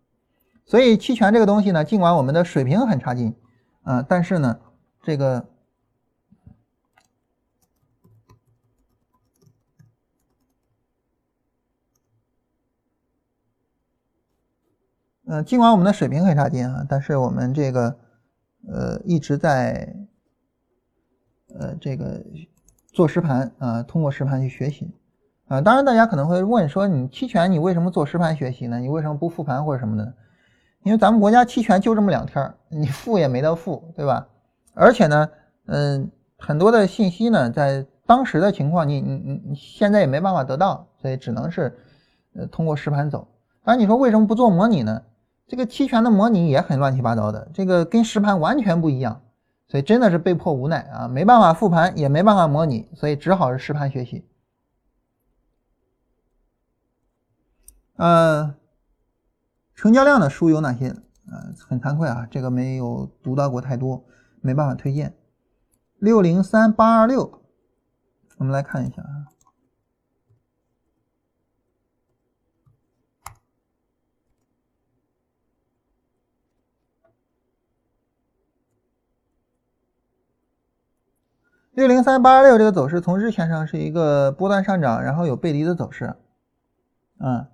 [0.64, 3.34] 所以期权这个东西呢，尽管我们的水平很差劲
[3.82, 4.60] 啊，但是呢，
[5.02, 5.46] 这个。
[15.24, 17.96] 嗯，尽管我们的水平很差劲啊，但是我们这个
[18.68, 19.96] 呃一直在
[21.58, 22.22] 呃这个
[22.92, 24.92] 做实盘啊，通过实盘去学习
[25.46, 25.60] 啊。
[25.60, 28.78] 当然，大家可能会问说，你期权你为什么做实盘学习呢？
[28.78, 30.14] 你为什么不复盘或者什么的？
[30.82, 34.26] 因为咱们国家期权就这么两天你复也没得复，对吧？
[34.74, 35.28] 而且呢，
[35.66, 41.76] 嗯，很多的信息呢，在当时的情况，你你你你现在也没办法得到，所以只能是
[42.34, 43.28] 呃通过实盘走。
[43.64, 45.02] 当然，你说为什么不做模拟呢？
[45.46, 49.20] 这个期权的模拟也很乱七八糟的，这个跟实盘完全不一样，
[49.68, 54.24] 所以真的是被迫无奈啊，没办法复盘，也没办法模拟，所以只好是实盘学习。
[57.96, 58.54] 呃，
[59.82, 60.90] 成交量的书有哪些？
[61.28, 64.04] 呃，很惭愧啊，这个没有读到过太多，
[64.40, 65.16] 没办法推荐。
[65.98, 67.42] 六零三八二六，
[68.36, 69.26] 我们来看一下啊。
[81.72, 86.14] 六零三八二六这个走势从日线上是一个波段上涨，然后有背离的走势，
[87.18, 87.48] 嗯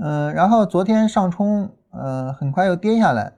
[0.00, 3.32] 嗯，然后昨天上冲，呃，很快又跌下来，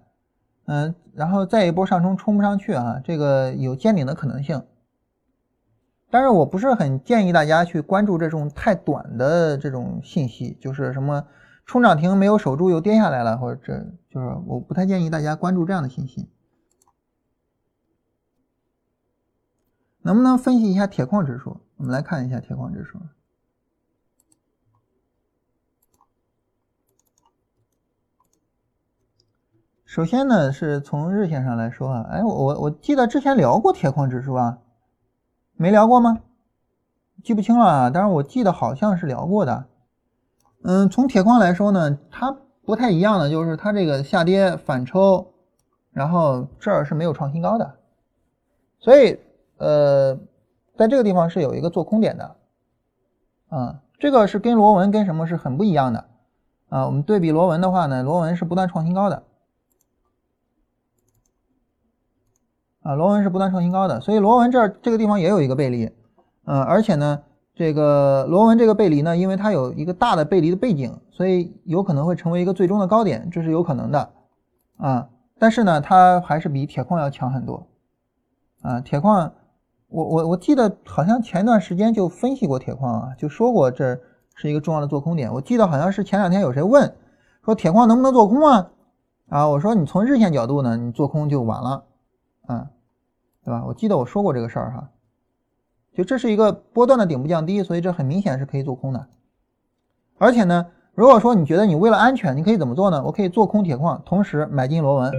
[0.67, 4.63] 嗯，然后再一波上冲冲不上去啊，这个有见顶的可能性，
[6.11, 11.27] 但是我不是很建议大家去关注这种太短的这种信息，就是什么
[11.65, 13.79] 冲涨停没有守住又跌下来了，或者这
[14.11, 16.29] 就是我不太建议大家关注这样的信息。
[20.03, 21.61] 能不能分析一下铁矿指数？
[21.77, 22.99] 我们来看一下铁矿指数。
[29.91, 34.59] 首先呢，是从日线上来说啊，哎，我我记得之前聊过铁矿指数啊，
[35.57, 36.21] 没聊过吗？
[37.25, 39.65] 记不清了啊，但是我记得好像是聊过的。
[40.63, 45.33] 嗯，从铁矿来说呢，它不太一样的就是它这个下跌反抽，
[45.91, 47.75] 然后这儿是没有创新高的，
[48.79, 49.19] 所以。
[49.59, 50.17] 呃，
[50.77, 52.37] 在这个地方是有一个做空点的，
[53.49, 56.07] 啊，这个是跟螺纹跟什么是很不一样的
[56.69, 56.87] 啊。
[56.87, 59.25] 我们对比螺纹的话呢，螺纹是不断创新高的，
[62.83, 65.91] 啊，螺纹是不断创新高的，所以螺纹这儿这个地方也有一个背离，
[66.47, 67.21] 嗯，而且呢，
[67.55, 74.11] 这个螺纹这个背离呢，因为它有一个大的背离的背景，所以有可能会成为一个最终的高点，这是有可能的，
[74.79, 75.09] 啊，
[75.39, 77.67] 但是呢，它还是比铁矿要强很多，
[78.63, 79.33] 啊，铁矿。
[79.93, 83.99] 我我我记得好像前段时间就分析过铁矿啊，就说过这
[84.37, 85.35] 是一个重要的做空点。
[85.35, 86.95] 我记得好像是前两天有谁问
[87.45, 88.71] 说铁矿能不能做空啊？
[89.31, 91.83] 啊，我说你从日线角度呢，你做空就晚了，
[92.51, 92.71] 啊，
[93.45, 93.65] 对吧？
[93.67, 94.91] 我记得我说过这个事儿哈，
[95.95, 99.07] 就这是一个波段的顶部降低，所以这很明显是可以做空的。
[100.19, 103.03] 而且呢，如果说你觉得你为了安全，你可以怎么做呢？
[103.05, 105.13] 我可以做空铁矿，同时买进螺纹，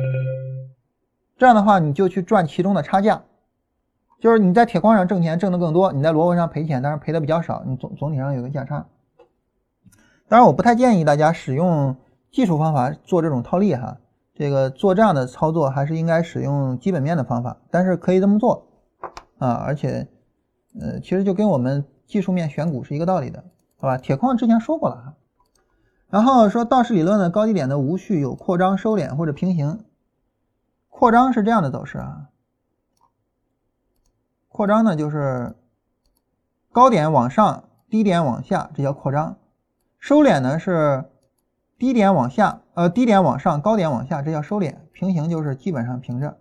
[1.38, 3.24] 这样的话你就去赚其中的差价。
[4.20, 8.86] 就是你在铁矿上挣钱挣的更多，你在螺纹上赔钱，但是赔的比较少，你总总体上有个价差。
[10.28, 11.96] 当然，我不太建议大家使用
[12.30, 13.98] 技术方法做这种套利哈，
[14.34, 18.68] 这个做这样的操作还是应该使用基本面的方法，但是可以这么做
[19.38, 20.08] 啊，而且
[20.80, 23.44] 呃，其实就跟我们技术面选股是一个道理的，
[23.78, 23.98] 好吧？
[23.98, 25.14] 铁矿之前说过了哈，
[26.10, 29.84] 然后说道氏理论的高低点的无序有扩张、收敛或者平行，
[30.90, 32.30] 扩张是这样的走势啊。
[34.48, 35.56] 扩张呢，就是
[36.72, 39.36] 高点往上，低点往下，这叫扩张；
[40.00, 41.06] 收敛呢是
[41.82, 44.78] 低点往下，呃，低点往上，高点往下，这叫收敛。
[44.92, 46.40] 平行就是基本上平着，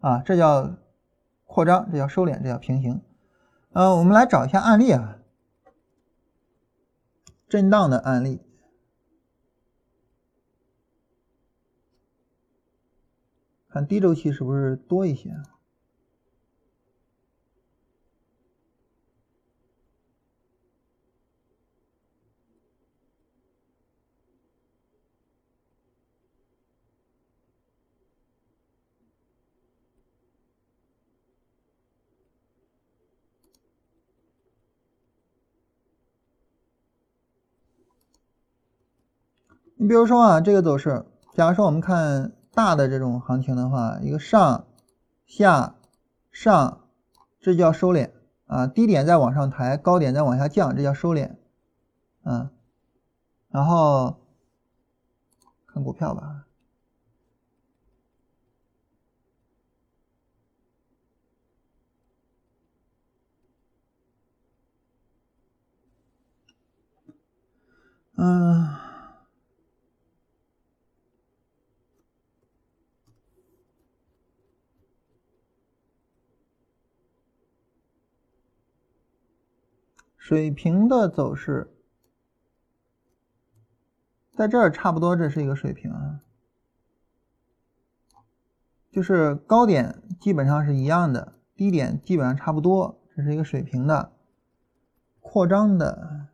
[0.00, 0.74] 啊，这叫
[1.44, 3.02] 扩张，这叫收敛，这叫平行。
[3.74, 5.18] 呃，我们来找一下案例啊，
[7.46, 8.40] 震荡的案例，
[13.68, 15.42] 看低周期是不是多一些啊？
[39.76, 41.04] 你比如说啊，这个走势，
[41.34, 44.66] 假如说我们看大的这种行情的话，一个上
[45.26, 45.76] 下
[46.32, 46.80] 上，
[47.38, 48.10] 这叫收敛。
[48.46, 51.32] 啊，低点再往上抬，高点再往下降，这叫收敛，
[52.22, 52.48] 嗯，
[53.50, 54.16] 然后
[55.66, 56.44] 看股票吧，
[68.16, 68.95] 嗯。
[80.26, 81.72] 水平的走势，
[84.32, 86.20] 在这儿差不多，这是一个水平啊，
[88.90, 94.10] 就是高点基本上是一样的，低点基本上差不多，这是一个水平的
[95.20, 96.26] 扩张的。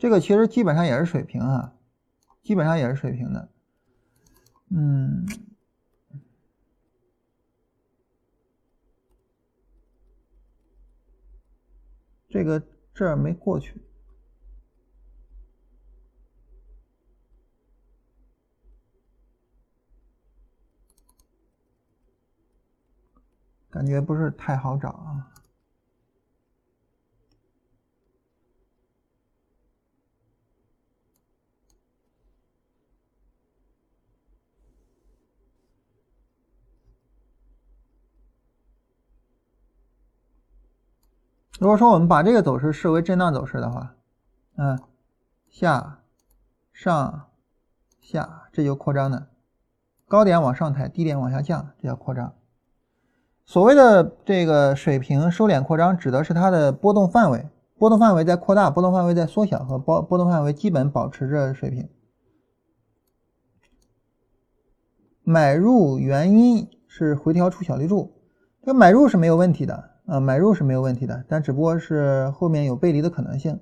[0.00, 1.74] 这个其实基本上也是水平啊，
[2.42, 3.50] 基本上也是水平的，
[4.70, 5.26] 嗯，
[12.30, 12.62] 这个
[12.94, 13.78] 这儿没过去，
[23.68, 25.30] 感觉不是太好找啊。
[41.60, 43.94] 如果说我们把这个走势视为震荡走势的话，
[44.56, 44.80] 嗯，
[45.50, 45.98] 下、
[46.72, 47.26] 上、
[48.00, 49.26] 下，这就扩张的，
[50.08, 52.32] 高点往上抬，低点往下降，这叫扩张。
[53.44, 61.86] 所谓的这个水平收敛扩张，指的是它的波动范围，波动范围在扩大，波动范围在缩小，和波波动范围基本保持着水平。
[65.22, 68.14] 买入原因是回调出小绿柱，
[68.62, 69.89] 这买入是没有问题的。
[70.10, 73.60] 啊，买入是没有问题的，但只不过是后面有背离的可能性。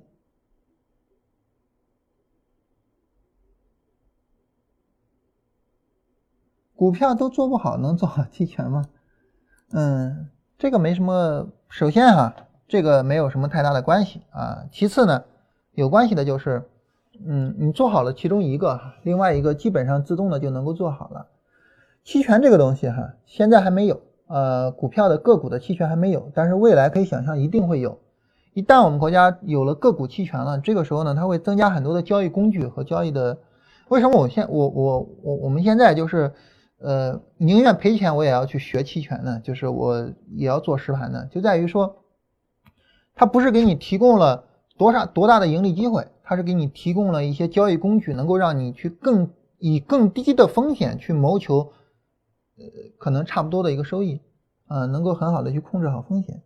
[6.75, 8.89] 股票都做不好，能做好期权吗？
[9.73, 11.47] 嗯，这个没什么。
[11.69, 12.33] 首先哈，
[12.67, 14.65] 这个没有什么太大的关系啊。
[14.71, 15.23] 其次呢，
[15.73, 16.67] 有关系的就是，
[17.23, 21.27] 嗯，你做好了其中一个，另外一个基本上自动的就能够做好了。
[22.03, 24.01] 期权这个东西哈，现在还没有。
[24.29, 27.97] 呃，股票的个股的期权还没有，但是未来可以想象一定会有。
[28.53, 33.39] 一旦我们国家有了个股期权了，这个时候呢，它会增加很多的交易工具和交易的。
[33.87, 36.31] 为什么我现我我我我们现在就是
[36.77, 39.41] 呃宁愿赔钱我也要去学期权呢？
[39.43, 41.95] 就是我也要做实盘呢，就在于说，
[43.15, 44.43] 它不是给你提供了
[44.77, 51.71] 多少多大的盈利机会，它是给你提供了一些交易工具，能够让你去更以更低的风险去谋求。
[52.59, 52.65] 呃，
[52.97, 54.19] 可能差不多的一个收益，
[54.67, 56.41] 啊，能够很好的去控制好风险，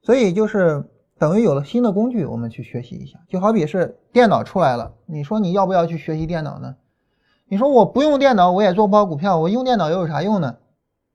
[0.00, 0.82] 所以就是
[1.18, 6.76] 等于有了新的工具，我们去学习一下，就好比是电脑出来了，你说你要不要去学习电脑呢？
[7.46, 10.56] 你说我不用电脑我也做不好股票，我用电脑又有啥用呢？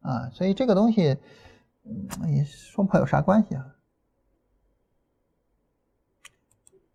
[0.01, 1.17] 啊，所以这个东西，
[2.27, 3.65] 也说不好有啥关系啊。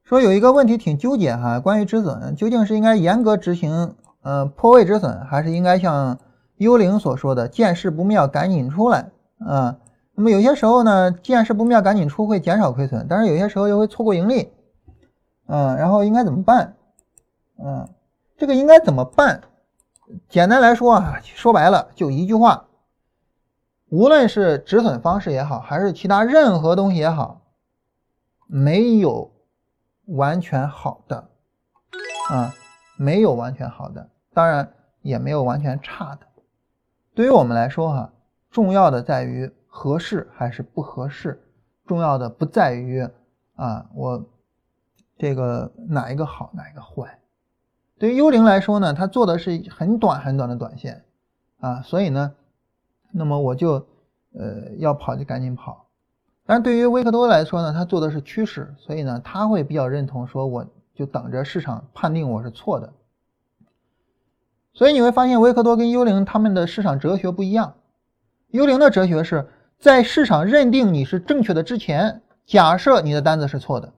[0.05, 6.18] 说有一个问题挺纠结哈，关于止损，究竟是应该严格执行，呃，破位止损，还是应该像？
[6.61, 9.11] 幽灵所说的“见势不妙，赶紧出来”
[9.41, 9.78] 啊，
[10.15, 14.53] 那么有些时候呢，见势不妙赶紧出会减少亏损，但是有些时候又会错过盈利，
[15.47, 16.77] 嗯，然后应该怎么办？
[17.57, 17.89] 嗯，
[18.37, 19.41] 这个应该怎么办？
[20.28, 22.66] 简单来说啊，说白了就一句话：
[23.89, 27.41] 无论是止损方式也好，还是其他任何东西也好，
[28.47, 29.32] 没有
[30.05, 31.28] 完全好的
[32.31, 32.53] 啊，
[32.99, 34.70] 没有完全好的，当然
[35.01, 36.27] 也没有完全差的。
[37.21, 38.11] 对于我们来说，哈，
[38.51, 41.39] 重要的在于合适还是不合适，
[41.85, 43.07] 重要的不在于
[43.57, 44.25] 啊，我
[45.19, 47.19] 这个哪一个好，哪一个坏？
[47.99, 51.05] 对于幽灵来说呢，它做的是很短很短的短线
[51.59, 52.33] 啊，所以呢，
[53.13, 53.87] 那么我就
[54.33, 55.89] 呃要跑就赶紧跑。
[56.47, 62.91] 但对于维克多来说呢，它做的是趋势，所以呢，他会比较认同说，我就等着市场判定我是错的。
[64.73, 67.75] 所以你会发现，维克多跟幽灵他们的市场哲学不一样。
[68.51, 69.49] 幽灵的哲学是
[69.79, 73.93] 在市场认定你是正确的之前，假设你的单子是错的；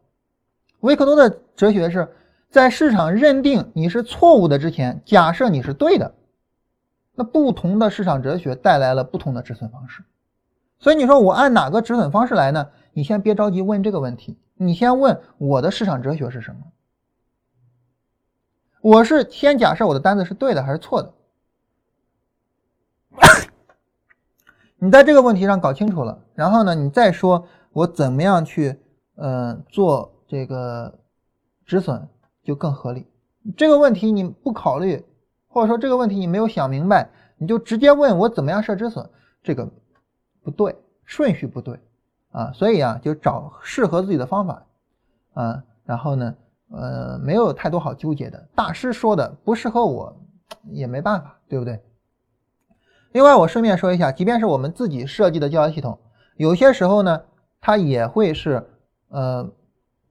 [0.81, 2.09] 维克多的哲学是
[2.51, 6.15] 在市场认定你是错误的之前，假设你是对的。
[7.15, 10.03] 那不同的市场哲学带来了不同的止损方式。
[10.79, 12.69] 所以你说我按哪个止损方式来呢？
[12.93, 16.72] 你先别着急问这个问题，你先问我的市场哲学是什么。
[18.83, 21.15] 我是先假设我的单子是对的还是错的？
[24.77, 28.77] 你在这个问题上搞清楚了，然后呢，你再说我怎么样去，
[29.15, 30.99] 嗯，做这个
[31.65, 32.09] 止损
[32.43, 33.07] 就更合理。
[33.57, 35.05] 这个问题你不考虑，
[35.47, 39.09] 或者说这个问题你没有想明白，你就直接问我怎么样设止损，
[39.45, 39.71] 这个
[40.43, 41.79] 不对，顺序不对
[42.33, 42.51] 啊。
[42.53, 44.67] 所以啊，就找适合自己的方法
[45.35, 46.35] 啊，然后呢。
[46.73, 48.49] 呃，没有太多好纠结的。
[48.55, 50.21] 大师说的不适合我，
[50.71, 51.81] 也没办法，对不对？
[53.13, 55.99] 另外，我顺便说一下，即便是我们自己设计的交易系统，
[56.37, 57.23] 有些时候呢，
[57.61, 58.67] 它也会是，
[59.09, 59.53] 呃，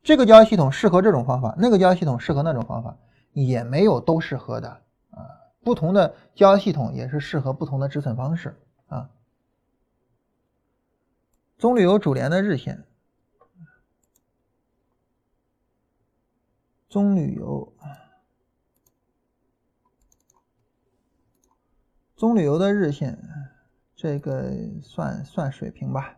[0.04, 2.96] 这个交易系统适合这种方法，那个交易系统适合那种方法，
[3.34, 5.26] 也没有都适合的啊。
[5.64, 8.56] 不同的交易系统也是适合不同的止损方式
[8.88, 9.10] 啊。
[11.58, 12.84] 棕榈油主联的日线。
[16.92, 17.72] 棕榈油，
[22.18, 23.18] 棕榈油的日线，
[23.96, 24.52] 这个
[24.84, 26.18] 算算水平吧。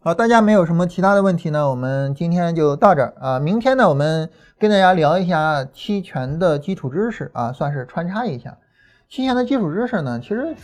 [0.00, 3.38] 好，大家没有什么其他的问题呢，我们今天就到这儿啊。
[3.38, 8.56] 明天呢，我们跟大家聊一下期权的基础知识啊，算是穿插一下。
[9.10, 10.56] 期权的基础知识呢，其实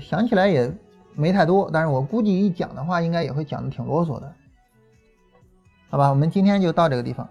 [0.00, 0.76] 想起来也
[1.14, 4.34] 没太多，但是我估计一讲的话，应该也会讲的挺啰嗦的。
[5.90, 7.28] 好吧，我们今天就到这个地方。